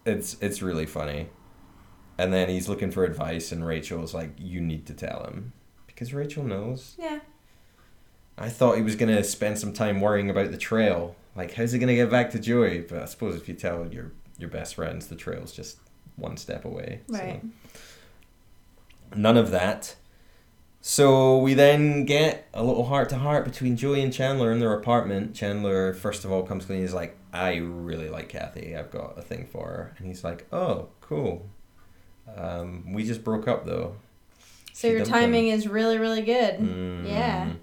it's 0.05 0.37
it's 0.41 0.61
really 0.61 0.85
funny. 0.85 1.27
And 2.17 2.31
then 2.33 2.49
he's 2.49 2.69
looking 2.69 2.91
for 2.91 3.03
advice 3.03 3.51
and 3.51 3.65
Rachel's 3.65 4.13
like, 4.13 4.31
You 4.37 4.61
need 4.61 4.85
to 4.87 4.93
tell 4.93 5.23
him. 5.25 5.53
Because 5.87 6.13
Rachel 6.13 6.43
knows. 6.43 6.95
Yeah. 6.97 7.19
I 8.37 8.49
thought 8.49 8.75
he 8.75 8.81
was 8.81 8.95
gonna 8.95 9.23
spend 9.23 9.57
some 9.59 9.73
time 9.73 10.01
worrying 10.01 10.29
about 10.29 10.51
the 10.51 10.57
trail. 10.57 11.15
Like, 11.35 11.53
how's 11.53 11.71
he 11.71 11.79
gonna 11.79 11.95
get 11.95 12.09
back 12.11 12.31
to 12.31 12.39
Joey? 12.39 12.81
But 12.81 13.01
I 13.01 13.05
suppose 13.05 13.35
if 13.35 13.47
you 13.47 13.53
tell 13.55 13.87
your 13.87 14.11
your 14.37 14.49
best 14.49 14.75
friends 14.75 15.07
the 15.07 15.15
trail's 15.15 15.53
just 15.53 15.77
one 16.17 16.37
step 16.37 16.65
away. 16.65 17.01
so. 17.09 17.17
Right. 17.17 17.41
None 19.15 19.37
of 19.37 19.51
that. 19.51 19.95
So 20.81 21.37
we 21.39 21.53
then 21.55 22.05
get 22.05 22.47
a 22.53 22.63
little 22.63 22.85
heart 22.85 23.09
to 23.09 23.17
heart 23.17 23.43
between 23.45 23.75
Joey 23.75 24.01
and 24.03 24.13
Chandler 24.13 24.51
in 24.51 24.59
their 24.59 24.73
apartment. 24.73 25.33
Chandler, 25.33 25.93
first 25.93 26.25
of 26.25 26.31
all, 26.31 26.43
comes 26.43 26.65
clean. 26.65 26.81
He's 26.81 26.93
like, 26.93 27.17
I 27.33 27.55
really 27.55 28.07
like 28.09 28.29
Kathy. 28.29 28.75
I've 28.75 28.91
got 28.91 29.17
a 29.17 29.21
thing 29.21 29.47
for 29.47 29.65
her. 29.65 29.93
And 29.97 30.05
he's 30.07 30.23
like, 30.23 30.45
Oh, 30.53 30.89
cool. 31.01 31.49
Um, 32.65 32.93
we 32.93 33.03
just 33.03 33.23
broke 33.23 33.47
up 33.47 33.65
though. 33.65 33.95
So 34.73 34.89
She 34.89 34.95
your 34.95 35.05
timing 35.05 35.47
is 35.47 35.67
really, 35.67 35.97
really 35.97 36.21
good. 36.21 36.59
Mm. 36.59 37.07
Yeah. 37.07 37.53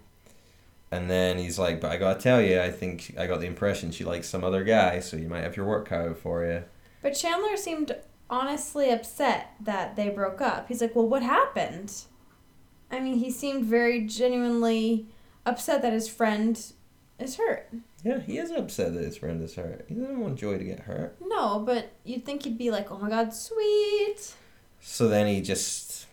And 0.90 1.10
then 1.10 1.38
he's 1.38 1.58
like, 1.58 1.80
But 1.80 1.92
I 1.92 1.96
gotta 1.96 2.20
tell 2.20 2.40
you, 2.40 2.60
I 2.60 2.70
think 2.70 3.14
I 3.18 3.26
got 3.26 3.40
the 3.40 3.46
impression 3.46 3.90
she 3.90 4.04
likes 4.04 4.28
some 4.28 4.44
other 4.44 4.64
guy, 4.64 5.00
so 5.00 5.16
you 5.16 5.28
might 5.28 5.42
have 5.42 5.56
your 5.56 5.66
work 5.66 5.88
cut 5.88 6.00
out 6.08 6.18
for 6.18 6.44
you. 6.44 6.64
But 7.02 7.10
Chandler 7.10 7.56
seemed 7.56 7.96
honestly 8.30 8.90
upset 8.90 9.54
that 9.60 9.96
they 9.96 10.08
broke 10.08 10.40
up. 10.40 10.68
He's 10.68 10.80
like, 10.80 10.94
"Well, 10.94 11.08
what 11.08 11.22
happened?" 11.22 11.92
I 12.90 13.00
mean, 13.00 13.14
he 13.18 13.30
seemed 13.30 13.64
very 13.64 14.06
genuinely 14.06 15.06
upset 15.46 15.82
that 15.82 15.92
his 15.92 16.08
friend 16.08 16.62
is 17.18 17.36
hurt. 17.36 17.70
Yeah, 18.04 18.20
he 18.20 18.38
is 18.38 18.50
upset 18.50 18.94
that 18.94 19.04
his 19.04 19.16
friend 19.16 19.40
is 19.42 19.54
hurt. 19.54 19.86
He 19.88 19.94
doesn't 19.94 20.20
want 20.20 20.38
Joey 20.38 20.58
to 20.58 20.64
get 20.64 20.80
hurt. 20.80 21.16
No, 21.20 21.60
but 21.60 21.92
you'd 22.04 22.24
think 22.24 22.42
he'd 22.42 22.58
be 22.58 22.70
like, 22.70 22.90
"Oh 22.90 22.98
my 22.98 23.08
god, 23.08 23.32
sweet." 23.32 24.34
So 24.84 25.08
then 25.08 25.26
he 25.28 25.40
just 25.40 26.06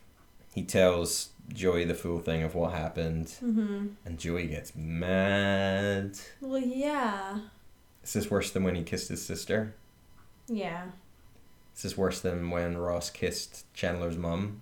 he 0.53 0.63
tells 0.63 1.29
Joey 1.51 1.83
the 1.85 1.95
full 1.95 2.19
thing 2.19 2.43
of 2.43 2.53
what 2.55 2.73
happened, 2.73 3.25
Mm-hmm. 3.43 3.87
and 4.05 4.19
Joey 4.19 4.47
gets 4.47 4.73
mad. 4.75 6.17
Well, 6.39 6.59
yeah, 6.61 7.39
Is 8.03 8.13
this 8.13 8.29
worse 8.29 8.51
than 8.51 8.63
when 8.63 8.75
he 8.75 8.83
kissed 8.83 9.09
his 9.09 9.25
sister? 9.25 9.73
yeah. 10.47 10.85
Is 11.75 11.83
this 11.83 11.97
worse 11.97 12.19
than 12.19 12.49
when 12.49 12.77
Ross 12.77 13.09
kissed 13.09 13.65
Chandler's 13.73 14.17
mom? 14.17 14.61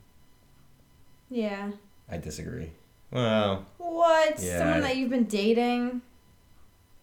Yeah. 1.32 1.72
I 2.10 2.18
disagree. 2.18 2.70
Well, 3.12 3.66
What? 3.80 4.40
Yeah. 4.40 4.60
Someone 4.60 4.82
that 4.82 4.98
you've 4.98 5.10
been 5.10 5.26
dating? 5.26 6.02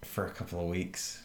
for 0.02 0.26
a 0.26 0.30
couple 0.30 0.60
of 0.60 0.66
weeks. 0.68 1.24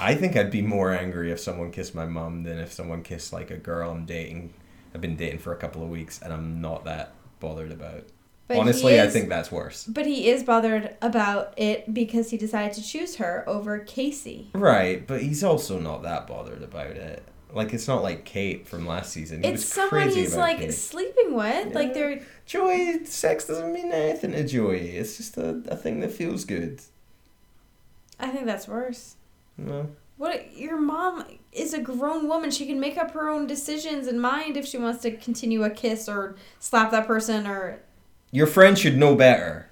I 0.00 0.14
think 0.16 0.36
I'd 0.36 0.50
be 0.50 0.60
more 0.60 0.92
angry 0.92 1.30
if 1.32 1.40
someone 1.40 1.70
kissed 1.70 1.94
my 1.94 2.04
mom 2.04 2.42
than 2.42 2.58
if 2.58 2.72
someone 2.72 3.02
kissed 3.02 3.32
like 3.32 3.50
a 3.50 3.56
girl 3.56 3.90
I'm 3.90 4.04
dating. 4.04 4.52
I've 4.96 5.02
been 5.02 5.16
dating 5.16 5.40
for 5.40 5.52
a 5.52 5.56
couple 5.58 5.82
of 5.82 5.90
weeks 5.90 6.22
and 6.22 6.32
I'm 6.32 6.62
not 6.62 6.86
that 6.86 7.12
bothered 7.38 7.70
about. 7.70 8.04
But 8.48 8.56
Honestly, 8.56 8.94
he 8.94 9.00
I 9.00 9.08
think 9.08 9.28
that's 9.28 9.52
worse. 9.52 9.84
But 9.84 10.06
he 10.06 10.30
is 10.30 10.42
bothered 10.42 10.96
about 11.02 11.52
it 11.58 11.92
because 11.92 12.30
he 12.30 12.38
decided 12.38 12.72
to 12.76 12.82
choose 12.82 13.16
her 13.16 13.44
over 13.46 13.78
Casey. 13.80 14.48
Right, 14.54 15.06
but 15.06 15.20
he's 15.20 15.44
also 15.44 15.78
not 15.78 16.02
that 16.04 16.26
bothered 16.26 16.62
about 16.62 16.92
it. 16.92 17.22
Like 17.52 17.74
it's 17.74 17.86
not 17.86 18.02
like 18.02 18.24
Kate 18.24 18.66
from 18.66 18.86
last 18.86 19.12
season. 19.12 19.42
He 19.42 19.50
it's 19.50 19.64
was 19.64 19.68
someone 19.70 20.04
crazy 20.04 20.20
he's 20.20 20.32
about 20.32 20.42
like 20.42 20.58
Kate. 20.60 20.72
sleeping 20.72 21.34
with. 21.34 21.74
Like 21.74 21.92
they're 21.92 22.22
Joey, 22.46 23.04
sex 23.04 23.46
doesn't 23.46 23.70
mean 23.70 23.92
anything 23.92 24.32
to 24.32 24.44
Joey. 24.44 24.96
It's 24.96 25.18
just 25.18 25.36
a, 25.36 25.62
a 25.68 25.76
thing 25.76 26.00
that 26.00 26.10
feels 26.10 26.46
good. 26.46 26.80
I 28.18 28.28
think 28.28 28.46
that's 28.46 28.66
worse. 28.66 29.16
No. 29.58 29.90
What 30.16 30.56
your 30.56 30.80
mom 30.80 31.24
is 31.52 31.74
a 31.74 31.80
grown 31.80 32.26
woman. 32.28 32.50
She 32.50 32.66
can 32.66 32.80
make 32.80 32.96
up 32.96 33.10
her 33.12 33.28
own 33.28 33.46
decisions 33.46 34.06
and 34.06 34.20
mind 34.20 34.56
if 34.56 34.66
she 34.66 34.78
wants 34.78 35.02
to 35.02 35.10
continue 35.16 35.62
a 35.62 35.70
kiss 35.70 36.08
or 36.08 36.36
slap 36.58 36.90
that 36.92 37.06
person 37.06 37.46
or 37.46 37.80
Your 38.30 38.46
friend 38.46 38.78
should 38.78 38.96
know 38.96 39.14
better, 39.14 39.70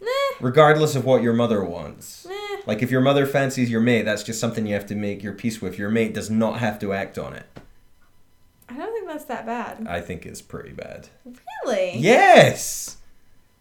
nah, 0.00 0.08
regardless 0.40 0.94
of 0.96 1.04
what 1.04 1.22
your 1.22 1.32
mother 1.32 1.64
wants. 1.64 2.26
nah. 2.28 2.34
Like 2.66 2.82
if 2.82 2.90
your 2.90 3.00
mother 3.00 3.24
fancies 3.24 3.70
your 3.70 3.80
mate, 3.80 4.02
that's 4.02 4.22
just 4.24 4.40
something 4.40 4.66
you 4.66 4.74
have 4.74 4.86
to 4.86 4.94
make 4.94 5.22
your 5.22 5.32
peace 5.32 5.62
with. 5.62 5.78
Your 5.78 5.90
mate 5.90 6.12
does 6.12 6.28
not 6.28 6.58
have 6.58 6.78
to 6.80 6.92
act 6.92 7.16
on 7.16 7.34
it. 7.34 7.46
I 8.68 8.76
don't 8.76 8.92
think 8.92 9.06
that's 9.06 9.24
that 9.26 9.46
bad. 9.46 9.86
I 9.88 10.00
think 10.00 10.26
it's 10.26 10.42
pretty 10.42 10.72
bad. 10.72 11.08
Really? 11.64 11.96
Yes, 11.96 12.98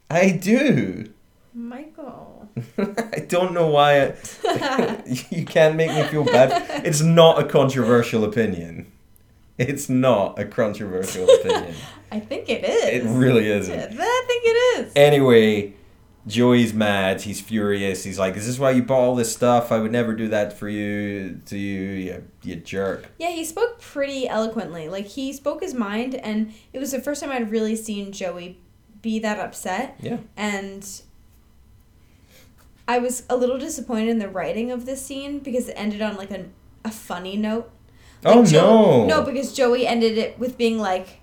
I 0.09 0.31
do. 0.31 1.09
Michael. 1.53 2.36
I 2.77 3.19
don't 3.19 3.53
know 3.53 3.67
why 3.67 3.99
it, 3.99 5.27
you 5.31 5.45
can't 5.45 5.75
make 5.75 5.91
me 5.91 6.03
feel 6.03 6.23
bad. 6.23 6.85
It's 6.85 7.01
not 7.01 7.39
a 7.41 7.45
controversial 7.47 8.23
opinion. 8.23 8.91
It's 9.57 9.89
not 9.89 10.37
a 10.37 10.45
controversial 10.45 11.27
opinion. 11.39 11.75
I 12.11 12.19
think 12.19 12.49
it 12.49 12.63
is. 12.63 13.05
It 13.05 13.09
really 13.09 13.49
isn't. 13.49 13.79
I 13.99 14.23
think 14.27 14.43
it 14.45 14.79
is. 14.79 14.91
Anyway, 14.95 15.73
Joey's 16.27 16.73
mad. 16.73 17.21
He's 17.21 17.41
furious. 17.41 18.03
He's 18.03 18.19
like, 18.19 18.35
"Is 18.35 18.45
this 18.45 18.59
why 18.59 18.71
you 18.71 18.83
bought 18.83 18.99
all 18.99 19.15
this 19.15 19.33
stuff? 19.33 19.71
I 19.71 19.79
would 19.79 19.91
never 19.91 20.13
do 20.13 20.27
that 20.29 20.53
for 20.53 20.69
you. 20.69 21.41
To 21.45 21.57
you, 21.57 21.81
you, 21.81 22.23
you 22.43 22.55
jerk." 22.57 23.07
Yeah, 23.17 23.31
he 23.31 23.43
spoke 23.43 23.81
pretty 23.81 24.27
eloquently. 24.27 24.89
Like 24.89 25.05
he 25.05 25.33
spoke 25.33 25.61
his 25.61 25.73
mind, 25.73 26.15
and 26.15 26.53
it 26.71 26.79
was 26.79 26.91
the 26.91 26.99
first 26.99 27.21
time 27.21 27.31
I'd 27.31 27.49
really 27.49 27.75
seen 27.75 28.11
Joey 28.11 28.59
be 29.01 29.19
that 29.19 29.39
upset. 29.39 29.95
Yeah. 30.01 30.17
And 30.35 30.87
I 32.87 32.99
was 32.99 33.23
a 33.29 33.35
little 33.35 33.57
disappointed 33.57 34.09
in 34.09 34.19
the 34.19 34.29
writing 34.29 34.71
of 34.71 34.85
this 34.85 35.05
scene 35.05 35.39
because 35.39 35.67
it 35.69 35.73
ended 35.75 36.01
on 36.01 36.15
like 36.15 36.31
a, 36.31 36.45
a 36.85 36.91
funny 36.91 37.35
note. 37.35 37.69
oh 38.25 38.39
Like, 38.39 38.49
Jo- 38.49 38.61
no! 38.61 39.05
No, 39.07 39.21
because 39.23 39.53
Joey 39.53 39.85
ended 39.85 40.17
it 40.17 40.39
with 40.39 40.57
being 40.57 40.79
like, 40.79 41.19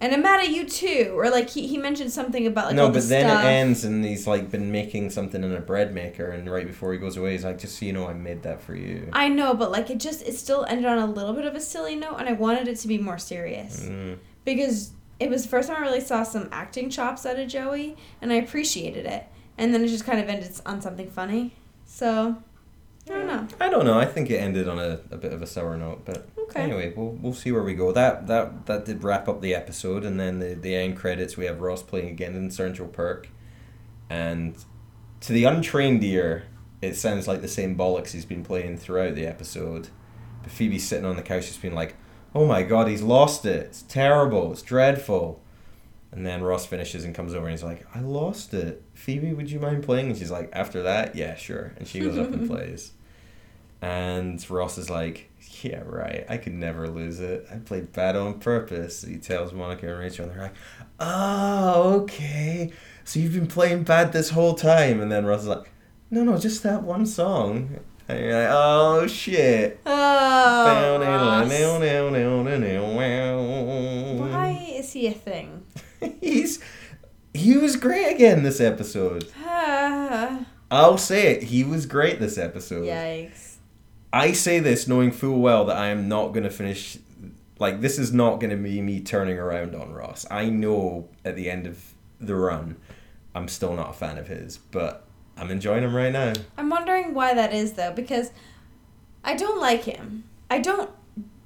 "And 0.00 0.14
I'm 0.14 0.22
mad 0.22 0.40
at 0.40 0.50
you 0.50 0.64
too," 0.64 1.14
or 1.16 1.28
like 1.28 1.50
he, 1.50 1.66
he 1.66 1.76
mentioned 1.76 2.12
something 2.12 2.46
about 2.46 2.66
like 2.66 2.76
no, 2.76 2.86
but 2.88 3.02
the 3.02 3.08
then 3.08 3.28
stuff. 3.28 3.44
it 3.44 3.48
ends, 3.48 3.84
and 3.84 4.04
he's 4.04 4.26
like 4.28 4.50
been 4.50 4.70
making 4.70 5.10
something 5.10 5.42
in 5.42 5.52
a 5.52 5.60
bread 5.60 5.92
maker, 5.92 6.30
and 6.30 6.50
right 6.50 6.66
before 6.66 6.92
he 6.92 6.98
goes 6.98 7.16
away, 7.16 7.32
he's 7.32 7.44
like, 7.44 7.58
"Just 7.58 7.78
so 7.80 7.84
you 7.84 7.92
know, 7.92 8.06
I 8.06 8.12
made 8.14 8.42
that 8.44 8.62
for 8.62 8.76
you." 8.76 9.08
I 9.12 9.28
know, 9.28 9.54
but 9.54 9.72
like 9.72 9.90
it 9.90 9.98
just 9.98 10.22
it 10.22 10.36
still 10.36 10.64
ended 10.66 10.86
on 10.86 10.98
a 10.98 11.06
little 11.06 11.32
bit 11.32 11.44
of 11.46 11.54
a 11.56 11.60
silly 11.60 11.96
note, 11.96 12.16
and 12.18 12.28
I 12.28 12.32
wanted 12.32 12.68
it 12.68 12.76
to 12.76 12.88
be 12.88 12.98
more 12.98 13.18
serious. 13.18 13.82
Mm. 13.82 14.18
because 14.44 14.92
it 15.20 15.30
was 15.30 15.42
the 15.44 15.48
first 15.48 15.68
time 15.68 15.76
I 15.78 15.80
really 15.80 16.00
saw 16.00 16.24
some 16.24 16.48
acting 16.50 16.90
chops 16.90 17.24
out 17.26 17.38
of 17.38 17.46
Joey, 17.48 17.96
and 18.20 18.32
I 18.32 18.36
appreciated 18.36 19.06
it. 19.06 19.26
And 19.58 19.72
then 19.74 19.84
it 19.84 19.88
just 19.88 20.04
kind 20.04 20.18
of 20.20 20.28
ended 20.28 20.52
on 20.66 20.80
something 20.80 21.10
funny. 21.10 21.52
So, 21.84 22.36
I 23.08 23.12
don't 23.12 23.26
know. 23.26 23.48
I 23.60 23.68
don't 23.68 23.84
know. 23.84 23.98
I 23.98 24.06
think 24.06 24.30
it 24.30 24.36
ended 24.36 24.68
on 24.68 24.78
a, 24.78 25.00
a 25.10 25.16
bit 25.16 25.32
of 25.32 25.42
a 25.42 25.46
sour 25.46 25.76
note, 25.76 26.04
but 26.04 26.28
Okay. 26.38 26.60
anyway, 26.62 26.92
we'll 26.96 27.10
we'll 27.20 27.34
see 27.34 27.50
where 27.52 27.62
we 27.62 27.74
go. 27.74 27.92
That 27.92 28.26
that 28.26 28.66
that 28.66 28.84
did 28.84 29.02
wrap 29.04 29.28
up 29.28 29.40
the 29.40 29.54
episode, 29.54 30.04
and 30.04 30.18
then 30.20 30.38
the 30.38 30.54
the 30.54 30.74
end 30.74 30.96
credits 30.96 31.36
we 31.36 31.46
have 31.46 31.60
Ross 31.60 31.82
playing 31.82 32.08
again 32.08 32.34
in 32.34 32.50
Central 32.50 32.88
Perk, 32.88 33.28
and 34.10 34.56
to 35.20 35.32
the 35.32 35.44
untrained 35.44 36.02
ear, 36.04 36.44
it 36.80 36.94
sounds 36.96 37.26
like 37.28 37.40
the 37.40 37.48
same 37.48 37.76
bollocks 37.76 38.10
he's 38.10 38.24
been 38.24 38.44
playing 38.44 38.76
throughout 38.76 39.14
the 39.14 39.26
episode. 39.26 39.88
But 40.42 40.52
Phoebe's 40.52 40.84
sitting 40.86 41.04
on 41.06 41.16
the 41.16 41.22
couch, 41.22 41.46
just 41.46 41.62
being 41.62 41.74
like, 41.74 41.94
"Oh 42.34 42.46
my 42.46 42.62
god, 42.62 42.88
he's 42.88 43.02
lost 43.02 43.44
it! 43.46 43.66
It's 43.66 43.82
terrible! 43.82 44.52
It's 44.52 44.62
dreadful!" 44.62 45.40
And 46.12 46.26
then 46.26 46.42
Ross 46.42 46.66
finishes 46.66 47.04
and 47.04 47.14
comes 47.14 47.34
over 47.34 47.46
and 47.46 47.52
he's 47.52 47.62
like, 47.64 47.86
"I 47.94 48.00
lost 48.00 48.52
it. 48.54 48.82
Phoebe, 48.94 49.32
would 49.32 49.50
you 49.50 49.58
mind 49.58 49.82
playing?" 49.82 50.10
And 50.10 50.18
she's 50.18 50.30
like, 50.30 50.50
"After 50.52 50.82
that, 50.82 51.16
yeah, 51.16 51.34
sure." 51.36 51.72
And 51.78 51.88
she 51.88 52.00
goes 52.00 52.18
up 52.18 52.30
and 52.32 52.46
plays. 52.50 52.92
And 53.80 54.48
Ross 54.48 54.78
is 54.78 54.88
like, 54.88 55.28
Yeah, 55.62 55.82
right. 55.84 56.24
I 56.28 56.36
could 56.36 56.54
never 56.54 56.88
lose 56.88 57.18
it. 57.18 57.46
I 57.52 57.56
played 57.56 57.92
bad 57.92 58.14
on 58.14 58.38
purpose. 58.38 59.02
He 59.02 59.16
tells 59.16 59.52
Monica 59.52 59.88
and 59.90 59.98
Rachel, 59.98 60.26
and 60.26 60.34
they're 60.34 60.42
like, 60.44 60.54
Oh, 61.00 62.00
okay. 62.02 62.70
So 63.04 63.18
you've 63.18 63.32
been 63.34 63.48
playing 63.48 63.82
bad 63.82 64.12
this 64.12 64.30
whole 64.30 64.54
time. 64.54 65.00
And 65.00 65.10
then 65.10 65.26
Ross 65.26 65.40
is 65.40 65.48
like, 65.48 65.68
No, 66.12 66.22
no, 66.22 66.38
just 66.38 66.62
that 66.62 66.84
one 66.84 67.04
song. 67.06 67.80
And 68.06 68.20
you're 68.20 68.40
like, 68.40 68.50
Oh, 68.52 69.06
shit. 69.08 69.80
Oh, 69.84 70.64
Ross. 71.40 71.48
Why? 74.20 74.30
Why 74.30 74.50
is 74.78 74.92
he 74.92 75.08
a 75.08 75.12
thing? 75.12 75.51
He's. 76.20 76.60
He 77.34 77.56
was 77.56 77.76
great 77.76 78.14
again 78.14 78.42
this 78.42 78.60
episode. 78.60 79.30
I'll 80.70 80.98
say 80.98 81.34
it. 81.34 81.44
He 81.44 81.64
was 81.64 81.86
great 81.86 82.20
this 82.20 82.36
episode. 82.38 82.86
Yikes. 82.86 83.56
I 84.12 84.32
say 84.32 84.58
this 84.58 84.86
knowing 84.86 85.10
full 85.12 85.40
well 85.40 85.64
that 85.66 85.76
I 85.76 85.88
am 85.88 86.08
not 86.08 86.28
going 86.28 86.44
to 86.44 86.50
finish. 86.50 86.98
Like, 87.58 87.80
this 87.80 87.98
is 87.98 88.12
not 88.12 88.40
going 88.40 88.50
to 88.50 88.56
be 88.56 88.82
me 88.82 89.00
turning 89.00 89.38
around 89.38 89.74
on 89.74 89.92
Ross. 89.92 90.26
I 90.30 90.50
know 90.50 91.08
at 91.24 91.36
the 91.36 91.48
end 91.50 91.66
of 91.66 91.94
the 92.20 92.34
run, 92.34 92.76
I'm 93.34 93.48
still 93.48 93.74
not 93.74 93.90
a 93.90 93.92
fan 93.94 94.18
of 94.18 94.28
his, 94.28 94.58
but 94.58 95.06
I'm 95.36 95.50
enjoying 95.50 95.84
him 95.84 95.94
right 95.94 96.12
now. 96.12 96.34
I'm 96.58 96.68
wondering 96.68 97.14
why 97.14 97.34
that 97.34 97.52
is 97.52 97.72
though, 97.72 97.92
because 97.92 98.30
I 99.24 99.34
don't 99.34 99.60
like 99.60 99.84
him. 99.84 100.24
I 100.50 100.58
don't 100.58 100.90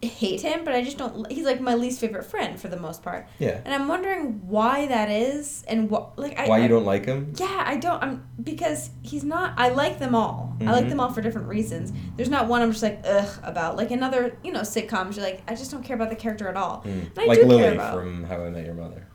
hate 0.06 0.40
him, 0.40 0.64
but 0.64 0.74
I 0.74 0.82
just 0.82 0.98
don't. 0.98 1.30
He's 1.30 1.44
like 1.44 1.60
my 1.60 1.74
least 1.74 2.00
favorite 2.00 2.24
friend 2.24 2.58
for 2.60 2.68
the 2.68 2.76
most 2.78 3.02
part, 3.02 3.26
Yeah. 3.38 3.60
and 3.64 3.74
I'm 3.74 3.88
wondering 3.88 4.46
why 4.46 4.86
that 4.86 5.10
is, 5.10 5.64
and 5.68 5.90
what 5.90 6.18
like 6.18 6.38
I, 6.38 6.48
Why 6.48 6.58
you 6.58 6.68
don't 6.68 6.84
like 6.84 7.04
him? 7.06 7.32
Yeah, 7.38 7.62
I 7.66 7.76
don't. 7.76 8.02
I'm 8.02 8.26
because 8.42 8.90
he's 9.02 9.24
not. 9.24 9.54
I 9.56 9.68
like 9.70 9.98
them 9.98 10.14
all. 10.14 10.56
I 10.60 10.72
like 10.72 10.86
Mhm. 10.86 10.88
them 10.90 11.00
all 11.00 11.12
for 11.12 11.20
different 11.20 11.48
reasons. 11.48 11.92
There's 12.16 12.30
not 12.30 12.48
one 12.48 12.62
I'm 12.62 12.70
just 12.70 12.82
like 12.82 13.00
ugh 13.04 13.28
about. 13.42 13.76
Like 13.76 13.90
another, 13.90 14.36
you 14.42 14.52
know, 14.52 14.60
sitcoms. 14.60 15.16
You're 15.16 15.24
like, 15.24 15.42
I 15.46 15.54
just 15.54 15.70
don't 15.70 15.82
care 15.84 15.96
about 15.96 16.10
the 16.10 16.16
character 16.16 16.48
at 16.48 16.56
all. 16.56 16.82
Mm. 16.86 17.16
Like 17.16 17.28
Lily 17.44 17.76
from 17.76 18.24
How 18.24 18.42
I 18.44 18.50
Met 18.50 18.64
Your 18.64 18.74
Mother. 18.74 19.06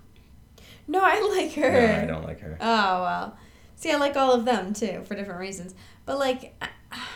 No, 0.88 1.00
I 1.02 1.20
like 1.38 1.54
her. 1.54 1.72
No, 1.72 2.02
I 2.04 2.06
don't 2.06 2.24
like 2.24 2.40
her. 2.42 2.58
Oh 2.60 3.02
well. 3.02 3.38
See, 3.76 3.92
I 3.92 3.96
like 3.98 4.16
all 4.16 4.34
of 4.34 4.46
them 4.46 4.74
too 4.74 5.02
for 5.06 5.16
different 5.16 5.40
reasons. 5.40 5.74
But 6.06 6.20
like, 6.20 6.54
I, 6.62 6.68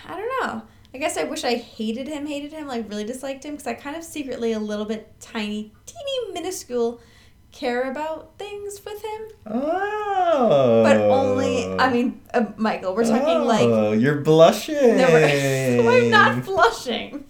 I 0.08 0.16
don't 0.18 0.48
know. 0.48 0.62
I 0.96 0.98
guess 0.98 1.18
I 1.18 1.26
wish 1.26 1.44
I 1.44 1.56
hated 1.56 2.08
him, 2.08 2.26
hated 2.26 2.54
him, 2.54 2.68
like 2.68 2.88
really 2.88 3.04
disliked 3.04 3.44
him, 3.44 3.56
because 3.56 3.68
I 3.68 3.74
kind 3.74 3.98
of 3.98 4.04
secretly 4.06 4.54
a 4.54 4.60
little 4.60 4.86
bit 4.86 5.14
tiny, 5.20 5.74
teeny, 5.86 6.32
minuscule 6.34 7.02
care 7.52 7.92
about 7.92 8.38
things 8.40 8.80
with 8.86 9.04
him. 9.04 9.22
Oh. 9.46 10.84
But 10.84 10.96
only, 10.96 11.66
I 11.78 11.92
mean, 11.92 12.22
uh, 12.34 12.46
Michael, 12.56 12.96
we're 12.96 13.04
talking 13.04 13.46
like 13.46 13.68
Oh, 13.68 13.92
you're 13.92 14.22
blushing. 14.22 14.96
No, 14.96 15.08
we're- 15.10 15.86
I'm 16.06 16.10
not 16.10 16.46
blushing. 16.46 17.26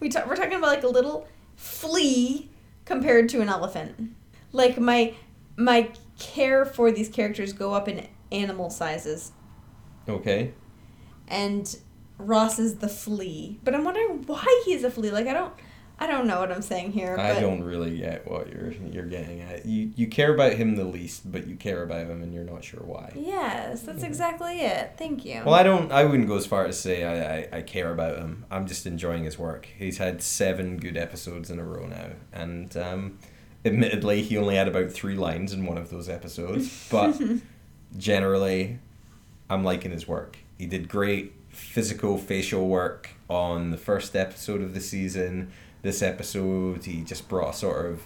We 0.00 0.08
ta- 0.08 0.24
we're 0.26 0.36
talking 0.36 0.54
about 0.54 0.68
like 0.68 0.82
a 0.82 0.88
little 0.88 1.28
flea 1.56 2.48
compared 2.86 3.28
to 3.28 3.42
an 3.42 3.50
elephant. 3.50 4.14
Like 4.52 4.78
my 4.78 5.12
my 5.56 5.90
care 6.18 6.64
for 6.64 6.90
these 6.90 7.10
characters 7.10 7.52
go 7.52 7.74
up 7.74 7.88
in 7.88 8.08
animal 8.30 8.70
sizes, 8.70 9.32
Okay. 10.08 10.54
and 11.28 11.76
Ross 12.18 12.58
is 12.58 12.76
the 12.76 12.88
flea. 12.88 13.58
But 13.64 13.74
I'm 13.74 13.84
wondering 13.84 14.24
why 14.26 14.62
he's 14.64 14.84
a 14.84 14.90
flea. 14.90 15.10
Like 15.10 15.26
I 15.26 15.32
don't 15.32 15.52
I 16.02 16.08
don't 16.08 16.26
know 16.26 16.40
what 16.40 16.50
I'm 16.50 16.62
saying 16.62 16.90
here. 16.90 17.16
I 17.16 17.38
don't 17.38 17.62
really 17.62 17.98
get 17.98 18.28
what 18.28 18.50
you're 18.50 18.72
you're 18.90 19.06
getting 19.06 19.40
at. 19.40 19.66
You 19.66 19.92
you 19.94 20.08
care 20.08 20.34
about 20.34 20.54
him 20.54 20.74
the 20.74 20.84
least, 20.84 21.30
but 21.30 21.46
you 21.46 21.54
care 21.54 21.84
about 21.84 22.06
him 22.08 22.22
and 22.22 22.34
you're 22.34 22.42
not 22.42 22.64
sure 22.64 22.80
why. 22.82 23.12
Yes, 23.14 23.82
that's 23.82 24.02
exactly 24.02 24.62
it. 24.62 24.94
Thank 24.96 25.24
you. 25.24 25.42
Well, 25.44 25.54
I 25.54 25.62
don't. 25.62 25.92
I 25.92 26.04
wouldn't 26.04 26.28
go 26.28 26.34
as 26.34 26.44
far 26.44 26.66
as 26.66 26.76
say 26.76 27.04
I, 27.04 27.36
I, 27.36 27.58
I 27.58 27.62
care 27.62 27.92
about 27.92 28.18
him. 28.18 28.44
I'm 28.50 28.66
just 28.66 28.84
enjoying 28.84 29.22
his 29.22 29.38
work. 29.38 29.68
He's 29.78 29.98
had 29.98 30.22
seven 30.22 30.78
good 30.78 30.96
episodes 30.96 31.50
in 31.50 31.60
a 31.60 31.64
row 31.64 31.86
now, 31.86 32.08
and 32.32 32.76
um, 32.76 33.18
admittedly, 33.64 34.22
he 34.22 34.36
only 34.36 34.56
had 34.56 34.66
about 34.66 34.90
three 34.90 35.16
lines 35.16 35.52
in 35.52 35.66
one 35.66 35.78
of 35.78 35.90
those 35.90 36.08
episodes. 36.08 36.88
But 36.90 37.20
generally, 37.96 38.80
I'm 39.48 39.62
liking 39.62 39.92
his 39.92 40.08
work. 40.08 40.38
He 40.58 40.66
did 40.66 40.88
great 40.88 41.32
physical 41.52 42.18
facial 42.18 42.68
work 42.68 43.10
on 43.28 43.70
the 43.70 43.76
first 43.76 44.16
episode 44.16 44.60
of 44.62 44.74
the 44.74 44.80
season. 44.80 45.52
This 45.82 46.02
episode, 46.02 46.84
he 46.84 47.02
just 47.02 47.28
brought 47.28 47.54
a 47.54 47.56
sort 47.56 47.86
of 47.86 48.02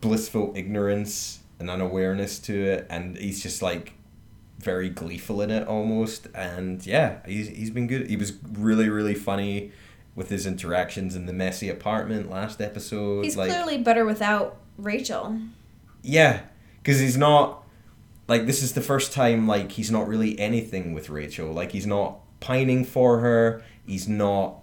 blissful 0.00 0.52
ignorance 0.56 1.40
and 1.58 1.70
unawareness 1.70 2.38
to 2.40 2.54
it, 2.64 2.86
and 2.90 3.16
he's 3.16 3.42
just 3.42 3.62
like 3.62 3.94
very 4.58 4.88
gleeful 4.88 5.40
in 5.40 5.50
it 5.50 5.66
almost. 5.68 6.26
And 6.34 6.84
yeah, 6.84 7.18
he's 7.26 7.48
he's 7.48 7.70
been 7.70 7.86
good. 7.86 8.08
He 8.08 8.16
was 8.16 8.32
really 8.52 8.88
really 8.88 9.14
funny 9.14 9.72
with 10.14 10.30
his 10.30 10.46
interactions 10.46 11.14
in 11.14 11.26
the 11.26 11.32
messy 11.32 11.68
apartment 11.68 12.28
last 12.28 12.60
episode. 12.60 13.24
He's 13.24 13.36
like, 13.36 13.50
clearly 13.50 13.78
better 13.78 14.04
without 14.04 14.56
Rachel. 14.76 15.38
yeah, 16.02 16.40
because 16.82 16.98
he's 16.98 17.16
not 17.16 17.62
like 18.28 18.46
this 18.46 18.62
is 18.62 18.74
the 18.74 18.80
first 18.80 19.12
time 19.12 19.46
like 19.48 19.72
he's 19.72 19.90
not 19.90 20.06
really 20.06 20.38
anything 20.38 20.92
with 20.94 21.08
Rachel. 21.10 21.52
Like 21.52 21.72
he's 21.72 21.86
not 21.86 22.18
pining 22.40 22.84
for 22.84 23.18
her. 23.20 23.62
He's 23.86 24.06
not 24.08 24.60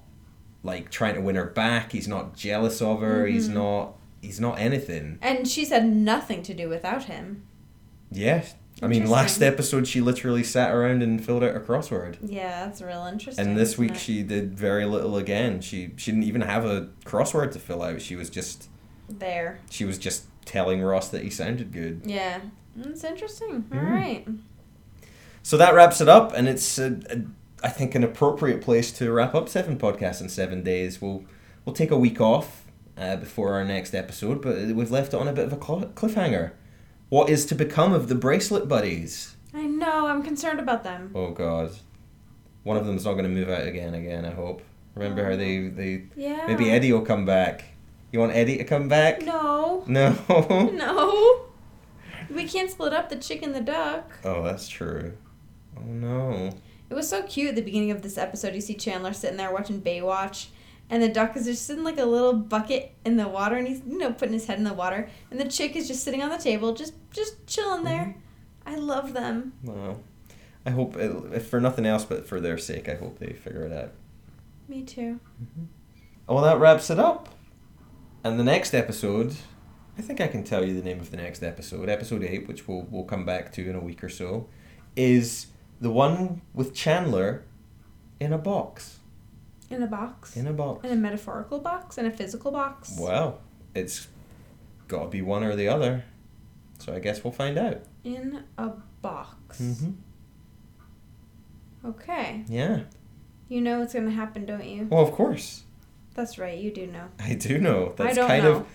like 0.63 0.89
trying 0.89 1.15
to 1.15 1.21
win 1.21 1.36
her 1.36 1.45
back. 1.45 1.91
He's 1.91 2.08
not 2.08 2.36
jealous 2.36 2.82
of 2.82 3.01
her. 3.01 3.25
He's 3.25 3.49
Mhm. 3.49 3.54
not. 3.54 3.95
He's 4.21 4.39
not 4.39 4.60
anything. 4.60 5.19
And 5.21 5.47
she's 5.47 5.69
had 5.69 5.86
nothing 5.86 6.41
to 6.43 6.54
do 6.54 6.67
without 6.69 7.04
him. 7.04 7.43
Yeah. 8.12 8.43
I 8.82 8.88
mean, 8.88 9.08
last 9.10 9.41
episode 9.41 9.88
she 9.88 10.01
literally 10.01 10.43
sat 10.43 10.73
around 10.73 11.01
and 11.01 11.23
filled 11.23 11.43
out 11.43 11.56
a 11.56 11.60
crossword. 11.60 12.17
Yeah, 12.21 12.65
that's 12.65 12.82
real 12.82 13.06
interesting. 13.06 13.45
And 13.47 13.56
this 13.58 13.78
week 13.78 13.91
it? 13.91 13.97
she 13.97 14.21
did 14.23 14.58
very 14.58 14.86
little 14.86 15.17
again. 15.17 15.62
She 15.62 15.91
she 15.95 16.12
didn't 16.12 16.25
even 16.25 16.41
have 16.41 16.65
a 16.65 16.89
crossword 17.06 17.51
to 17.54 17.60
fill 17.60 17.82
out. 17.84 18.01
She 18.01 18.15
was 18.15 18.30
just 18.30 18.67
there. 19.08 19.60
she 19.69 19.86
was 19.86 19.97
just 19.97 20.25
telling 20.43 20.82
Ross 20.82 21.10
that 21.10 21.21
he 21.23 21.30
sounded 21.30 21.71
good. 21.71 22.01
Yeah, 22.06 22.39
that's 22.76 23.04
interesting. 23.04 23.66
All 23.72 23.80
Mm. 23.80 23.92
right. 23.92 24.28
So 25.44 25.58
that 25.58 25.74
wraps 25.76 26.02
it 26.02 26.10
up, 26.10 26.34
and 26.36 26.48
it's 26.48 26.78
a, 26.80 27.00
a, 27.10 27.22
I 27.64 27.70
think 27.70 27.94
an 27.96 28.04
appropriate 28.04 28.62
place 28.62 28.92
to 28.94 29.12
wrap 29.12 29.36
up 29.36 29.48
seven 29.50 29.78
podcasts 29.78 30.22
in 30.22 30.30
seven 30.30 30.64
days. 30.64 31.02
We'll 31.02 31.24
we'll 31.66 31.76
take 31.76 31.92
a 31.92 31.98
week 31.98 32.20
off 32.20 32.66
uh, 32.98 33.16
before 33.18 33.54
our 33.54 33.64
next 33.64 33.94
episode, 33.94 34.42
but 34.42 34.56
we've 34.76 34.92
left 34.92 35.14
it 35.14 35.18
on 35.20 35.28
a 35.28 35.34
bit 35.34 35.46
of 35.46 35.54
a 35.54 35.64
cl- 35.64 35.92
cliffhanger. 35.96 36.52
What 37.10 37.30
is 37.30 37.46
to 37.48 37.56
become 37.56 37.94
of 37.94 38.08
the 38.08 38.16
bracelet 38.16 38.68
buddies? 38.68 39.36
I 39.54 39.68
know. 39.68 40.08
I'm 40.08 40.24
concerned 40.24 40.60
about 40.60 40.84
them. 40.84 41.12
Oh 41.14 41.30
God, 41.32 41.72
one 42.64 42.78
of 42.78 42.86
them's 42.86 43.06
not 43.06 43.14
going 43.14 43.26
to 43.26 43.30
move 43.30 43.50
out 43.50 43.68
again. 43.68 43.94
Again, 43.94 44.26
I 44.26 44.32
hope. 44.32 44.62
Remember 44.96 45.24
how 45.30 45.36
they 45.36 45.68
they 45.68 46.06
Yeah. 46.16 46.46
maybe 46.48 46.72
Eddie 46.72 46.92
will 46.92 47.02
come 47.06 47.26
back. 47.26 47.66
You 48.12 48.20
want 48.20 48.34
Eddie 48.34 48.58
to 48.58 48.64
come 48.64 48.88
back? 48.88 49.22
No. 49.22 49.84
No. 49.88 50.16
No. 50.74 51.42
We 52.36 52.45
can't 52.45 52.69
split 52.69 52.93
up 52.93 53.10
the 53.10 53.15
chick 53.15 53.41
and 53.41 53.56
the 53.56 53.62
duck. 53.62 54.12
Oh, 54.24 54.43
that's 54.43 54.67
true. 54.67 55.13
Oh 55.78 55.82
no. 55.84 56.52
It 56.89 56.93
was 56.93 57.10
so 57.10 57.24
cute 57.24 57.50
at 57.50 57.56
the 57.56 57.62
beginning 57.62 57.91
of 57.91 58.02
this 58.02 58.17
episode. 58.17 58.54
You 58.54 58.62
see 58.62 58.76
Chandler 58.76 59.13
sitting 59.13 59.38
there 59.38 59.52
watching 59.52 59.82
Baywatch, 59.82 60.48
and 60.89 61.02
the 61.02 61.10
duck 61.10 61.36
is 61.36 61.45
just 61.45 61.65
sitting 61.65 61.84
like 61.84 61.98
a 61.98 62.06
little 62.06 62.34
bucket 62.34 62.93
in 63.06 63.17
the 63.17 63.28
water, 63.28 63.56
and 63.56 63.67
he's 63.67 63.82
you 63.88 63.98
know 63.98 64.12
putting 64.12 64.34
his 64.34 64.48
head 64.48 64.58
in 64.58 64.63
the 64.63 64.74
water, 64.74 65.10
and 65.32 65.39
the 65.39 65.50
chick 65.50 65.76
is 65.76 65.88
just 65.88 66.04
sitting 66.04 66.21
on 66.21 66.30
the 66.30 66.38
table, 66.38 66.74
just 66.74 66.93
just 67.12 67.48
chilling 67.48 67.84
there. 67.84 68.15
Mm-hmm. 68.17 68.19
I 68.67 68.76
love 68.76 69.13
them. 69.13 69.54
Well, 69.63 70.02
I 70.65 70.71
hope, 70.71 70.98
it, 70.98 71.12
if 71.34 71.48
for 71.48 71.62
nothing 71.62 71.86
else, 71.86 72.04
but 72.04 72.28
for 72.28 72.41
their 72.41 72.58
sake, 72.58 72.89
I 72.89 72.95
hope 72.95 73.19
they 73.19 73.34
figure 73.34 73.63
it 73.63 73.71
out. 73.71 73.91
Me 74.67 74.82
too. 74.82 75.19
Mm-hmm. 75.41 75.65
Well, 76.28 76.43
that 76.43 76.60
wraps 76.60 76.89
it 76.89 76.98
up. 77.00 77.30
And 78.24 78.39
the 78.39 78.43
next 78.43 78.74
episode, 78.74 79.36
I 79.97 80.01
think 80.01 80.19
I 80.21 80.27
can 80.27 80.43
tell 80.43 80.65
you 80.65 80.73
the 80.73 80.84
name 80.84 80.99
of 80.99 81.12
the 81.12 81.17
next 81.17 81.41
episode, 81.43 81.88
episode 81.89 82.23
8, 82.23 82.47
which 82.47 82.67
we'll, 82.67 82.86
we'll 82.89 83.05
come 83.05 83.25
back 83.25 83.51
to 83.53 83.69
in 83.69 83.75
a 83.75 83.79
week 83.79 84.03
or 84.03 84.10
so, 84.10 84.47
is 84.95 85.47
the 85.79 85.89
one 85.89 86.41
with 86.53 86.73
Chandler 86.73 87.43
in 88.19 88.34
a 88.34 88.38
box. 88.38 88.99
In 89.69 89.81
a 89.81 89.88
box. 89.88 90.36
In 90.36 90.47
a 90.47 90.53
box. 90.53 90.86
In 90.86 90.91
a 90.91 90.95
metaphorical 90.95 91.60
box 91.60 91.97
and 91.97 92.08
a 92.08 92.12
physical 92.12 92.51
box. 92.51 92.97
Well, 92.99 93.39
it's 93.73 94.08
got 94.88 95.03
to 95.03 95.10
be 95.10 95.21
one 95.21 95.43
or 95.43 95.55
the 95.55 95.67
other. 95.67 96.03
So 96.79 96.93
I 96.93 96.99
guess 96.99 97.23
we'll 97.23 97.34
find 97.34 97.58
out. 97.58 97.81
In 98.03 98.43
a 98.58 98.71
box. 99.01 99.62
Mm-hmm. 99.62 99.91
Okay. 101.89 102.43
Yeah. 102.47 102.81
You 103.47 103.62
know 103.62 103.79
what's 103.79 103.93
gonna 103.93 104.12
happen, 104.12 104.45
don't 104.45 104.65
you? 104.65 104.88
Well, 104.89 105.03
of 105.03 105.12
course. 105.12 105.63
That's 106.15 106.38
right. 106.38 106.58
You 106.58 106.71
do 106.71 106.88
know. 106.88 107.08
I 107.19 107.36
do 107.36 107.58
know. 107.60 107.93
That's 107.95 108.12
I 108.12 108.13
don't 108.13 108.27
kind 108.27 108.43
know. 108.43 108.51
of. 108.58 108.67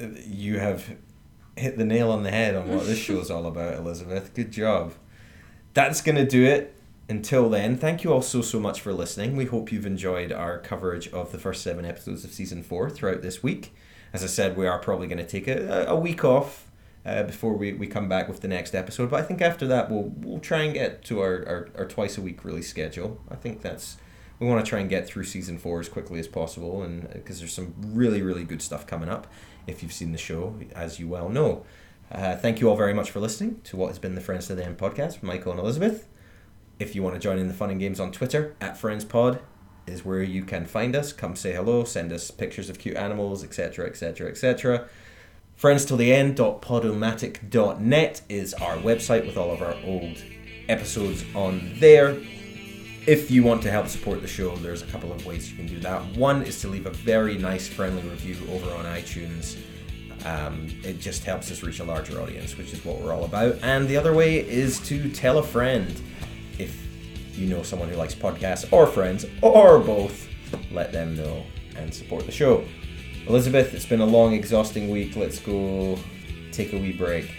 Uh, 0.00 0.08
You 0.26 0.58
have 0.58 0.96
hit 1.56 1.76
the 1.76 1.84
nail 1.84 2.10
on 2.10 2.22
the 2.22 2.30
head 2.30 2.54
on 2.54 2.68
what 2.68 2.86
this 2.86 2.98
show's 2.98 3.30
all 3.30 3.46
about, 3.46 3.74
Elizabeth. 3.74 4.32
Good 4.34 4.50
job. 4.50 4.94
That's 5.74 6.00
going 6.00 6.16
to 6.16 6.26
do 6.26 6.44
it. 6.44 6.74
Until 7.10 7.48
then, 7.48 7.78
thank 7.78 8.04
you 8.04 8.12
all 8.12 8.20
so, 8.20 8.42
so 8.42 8.60
much 8.60 8.82
for 8.82 8.92
listening. 8.92 9.34
We 9.34 9.46
hope 9.46 9.72
you've 9.72 9.86
enjoyed 9.86 10.30
our 10.30 10.58
coverage 10.58 11.08
of 11.08 11.32
the 11.32 11.38
first 11.38 11.62
seven 11.62 11.86
episodes 11.86 12.22
of 12.22 12.32
season 12.32 12.62
four 12.62 12.90
throughout 12.90 13.22
this 13.22 13.42
week. 13.42 13.74
As 14.12 14.22
I 14.22 14.26
said, 14.26 14.58
we 14.58 14.66
are 14.66 14.78
probably 14.78 15.06
going 15.06 15.18
to 15.18 15.26
take 15.26 15.48
a, 15.48 15.86
a 15.86 15.96
week 15.96 16.22
off 16.22 16.70
uh, 17.06 17.22
before 17.22 17.54
we, 17.54 17.72
we 17.72 17.86
come 17.86 18.10
back 18.10 18.28
with 18.28 18.42
the 18.42 18.48
next 18.48 18.74
episode. 18.74 19.10
But 19.10 19.20
I 19.20 19.22
think 19.22 19.40
after 19.40 19.66
that, 19.68 19.90
we'll, 19.90 20.12
we'll 20.16 20.40
try 20.40 20.60
and 20.64 20.74
get 20.74 21.02
to 21.04 21.20
our, 21.20 21.46
our, 21.46 21.68
our 21.78 21.86
twice 21.86 22.18
a 22.18 22.20
week 22.20 22.44
release 22.44 22.68
schedule. 22.68 23.18
I 23.30 23.36
think 23.36 23.62
that's 23.62 23.96
we 24.38 24.46
want 24.46 24.64
to 24.64 24.68
try 24.68 24.80
and 24.80 24.88
get 24.88 25.06
through 25.06 25.24
season 25.24 25.58
four 25.58 25.80
as 25.80 25.88
quickly 25.88 26.20
as 26.20 26.28
possible 26.28 26.82
and 26.82 27.10
because 27.12 27.40
there's 27.40 27.52
some 27.52 27.74
really 27.78 28.22
really 28.22 28.44
good 28.44 28.62
stuff 28.62 28.86
coming 28.86 29.08
up 29.08 29.26
if 29.68 29.82
you've 29.82 29.92
seen 29.92 30.12
the 30.12 30.18
show 30.18 30.54
as 30.74 30.98
you 30.98 31.06
well 31.06 31.28
know. 31.28 31.64
Uh, 32.10 32.34
thank 32.36 32.60
you 32.60 32.70
all 32.70 32.76
very 32.76 32.94
much 32.94 33.10
for 33.10 33.20
listening 33.20 33.60
to 33.64 33.76
what 33.76 33.88
has 33.88 33.98
been 33.98 34.14
the 34.14 34.20
friends 34.20 34.46
to 34.46 34.54
the 34.54 34.64
end 34.64 34.78
podcast 34.78 35.12
with 35.12 35.22
michael 35.22 35.52
and 35.52 35.60
elizabeth. 35.60 36.08
If 36.78 36.94
you 36.94 37.02
want 37.02 37.16
to 37.16 37.20
join 37.20 37.38
in 37.38 37.48
the 37.48 37.54
fun 37.54 37.70
and 37.70 37.78
games 37.78 38.00
on 38.00 38.12
twitter 38.12 38.56
at 38.60 38.80
friendspod 38.80 39.40
is 39.86 40.04
where 40.04 40.22
you 40.22 40.44
can 40.44 40.66
find 40.66 40.94
us. 40.96 41.12
Come 41.12 41.36
say 41.36 41.52
hello 41.52 41.84
send 41.84 42.12
us 42.12 42.30
pictures 42.30 42.70
of 42.70 42.78
cute 42.78 42.96
animals 42.96 43.44
etc 43.44 43.86
etc 43.86 44.28
etc 44.28 44.88
friends 45.54 45.84
till 45.84 45.96
the 45.96 46.14
end.podomatic.net 46.14 48.22
is 48.28 48.54
our 48.54 48.76
website 48.76 49.26
with 49.26 49.36
all 49.36 49.50
of 49.50 49.60
our 49.60 49.74
old 49.84 50.22
episodes 50.68 51.24
on 51.34 51.72
there 51.80 52.16
if 53.08 53.30
you 53.30 53.42
want 53.42 53.62
to 53.62 53.70
help 53.70 53.88
support 53.88 54.20
the 54.20 54.28
show, 54.28 54.54
there's 54.56 54.82
a 54.82 54.86
couple 54.86 55.10
of 55.10 55.24
ways 55.24 55.50
you 55.50 55.56
can 55.56 55.66
do 55.66 55.80
that. 55.80 56.04
One 56.14 56.42
is 56.42 56.60
to 56.60 56.68
leave 56.68 56.84
a 56.84 56.90
very 56.90 57.38
nice, 57.38 57.66
friendly 57.66 58.02
review 58.02 58.36
over 58.52 58.70
on 58.74 58.84
iTunes. 58.84 59.56
Um, 60.26 60.68
it 60.84 61.00
just 61.00 61.24
helps 61.24 61.50
us 61.50 61.62
reach 61.62 61.80
a 61.80 61.84
larger 61.84 62.20
audience, 62.20 62.58
which 62.58 62.70
is 62.74 62.84
what 62.84 63.00
we're 63.00 63.14
all 63.14 63.24
about. 63.24 63.56
And 63.62 63.88
the 63.88 63.96
other 63.96 64.12
way 64.12 64.46
is 64.46 64.78
to 64.88 65.08
tell 65.10 65.38
a 65.38 65.42
friend. 65.42 65.98
If 66.58 66.76
you 67.34 67.46
know 67.46 67.62
someone 67.62 67.88
who 67.88 67.96
likes 67.96 68.14
podcasts 68.14 68.70
or 68.70 68.86
friends 68.86 69.24
or 69.40 69.78
both, 69.78 70.28
let 70.70 70.92
them 70.92 71.16
know 71.16 71.46
and 71.76 71.94
support 71.94 72.26
the 72.26 72.32
show. 72.32 72.62
Elizabeth, 73.26 73.72
it's 73.72 73.86
been 73.86 74.02
a 74.02 74.06
long, 74.06 74.34
exhausting 74.34 74.90
week. 74.90 75.16
Let's 75.16 75.38
go 75.38 75.98
take 76.52 76.74
a 76.74 76.78
wee 76.78 76.92
break, 76.92 77.30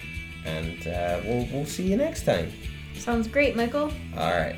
and 0.45 0.88
uh, 0.88 1.19
we'll 1.23 1.47
we'll 1.51 1.65
see 1.65 1.84
you 1.84 1.97
next 1.97 2.23
time. 2.23 2.51
Sounds 2.95 3.27
great, 3.27 3.55
Michael. 3.55 3.91
All 4.17 4.32
right. 4.32 4.55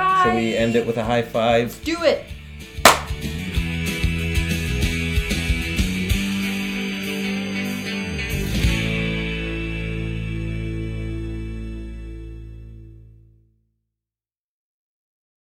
Bye. 0.00 0.22
Shall 0.24 0.34
we 0.36 0.56
end 0.56 0.76
it 0.76 0.86
with 0.86 0.96
a 0.96 1.04
high 1.04 1.22
five? 1.22 1.78
Do 1.84 2.02
it. 2.04 2.24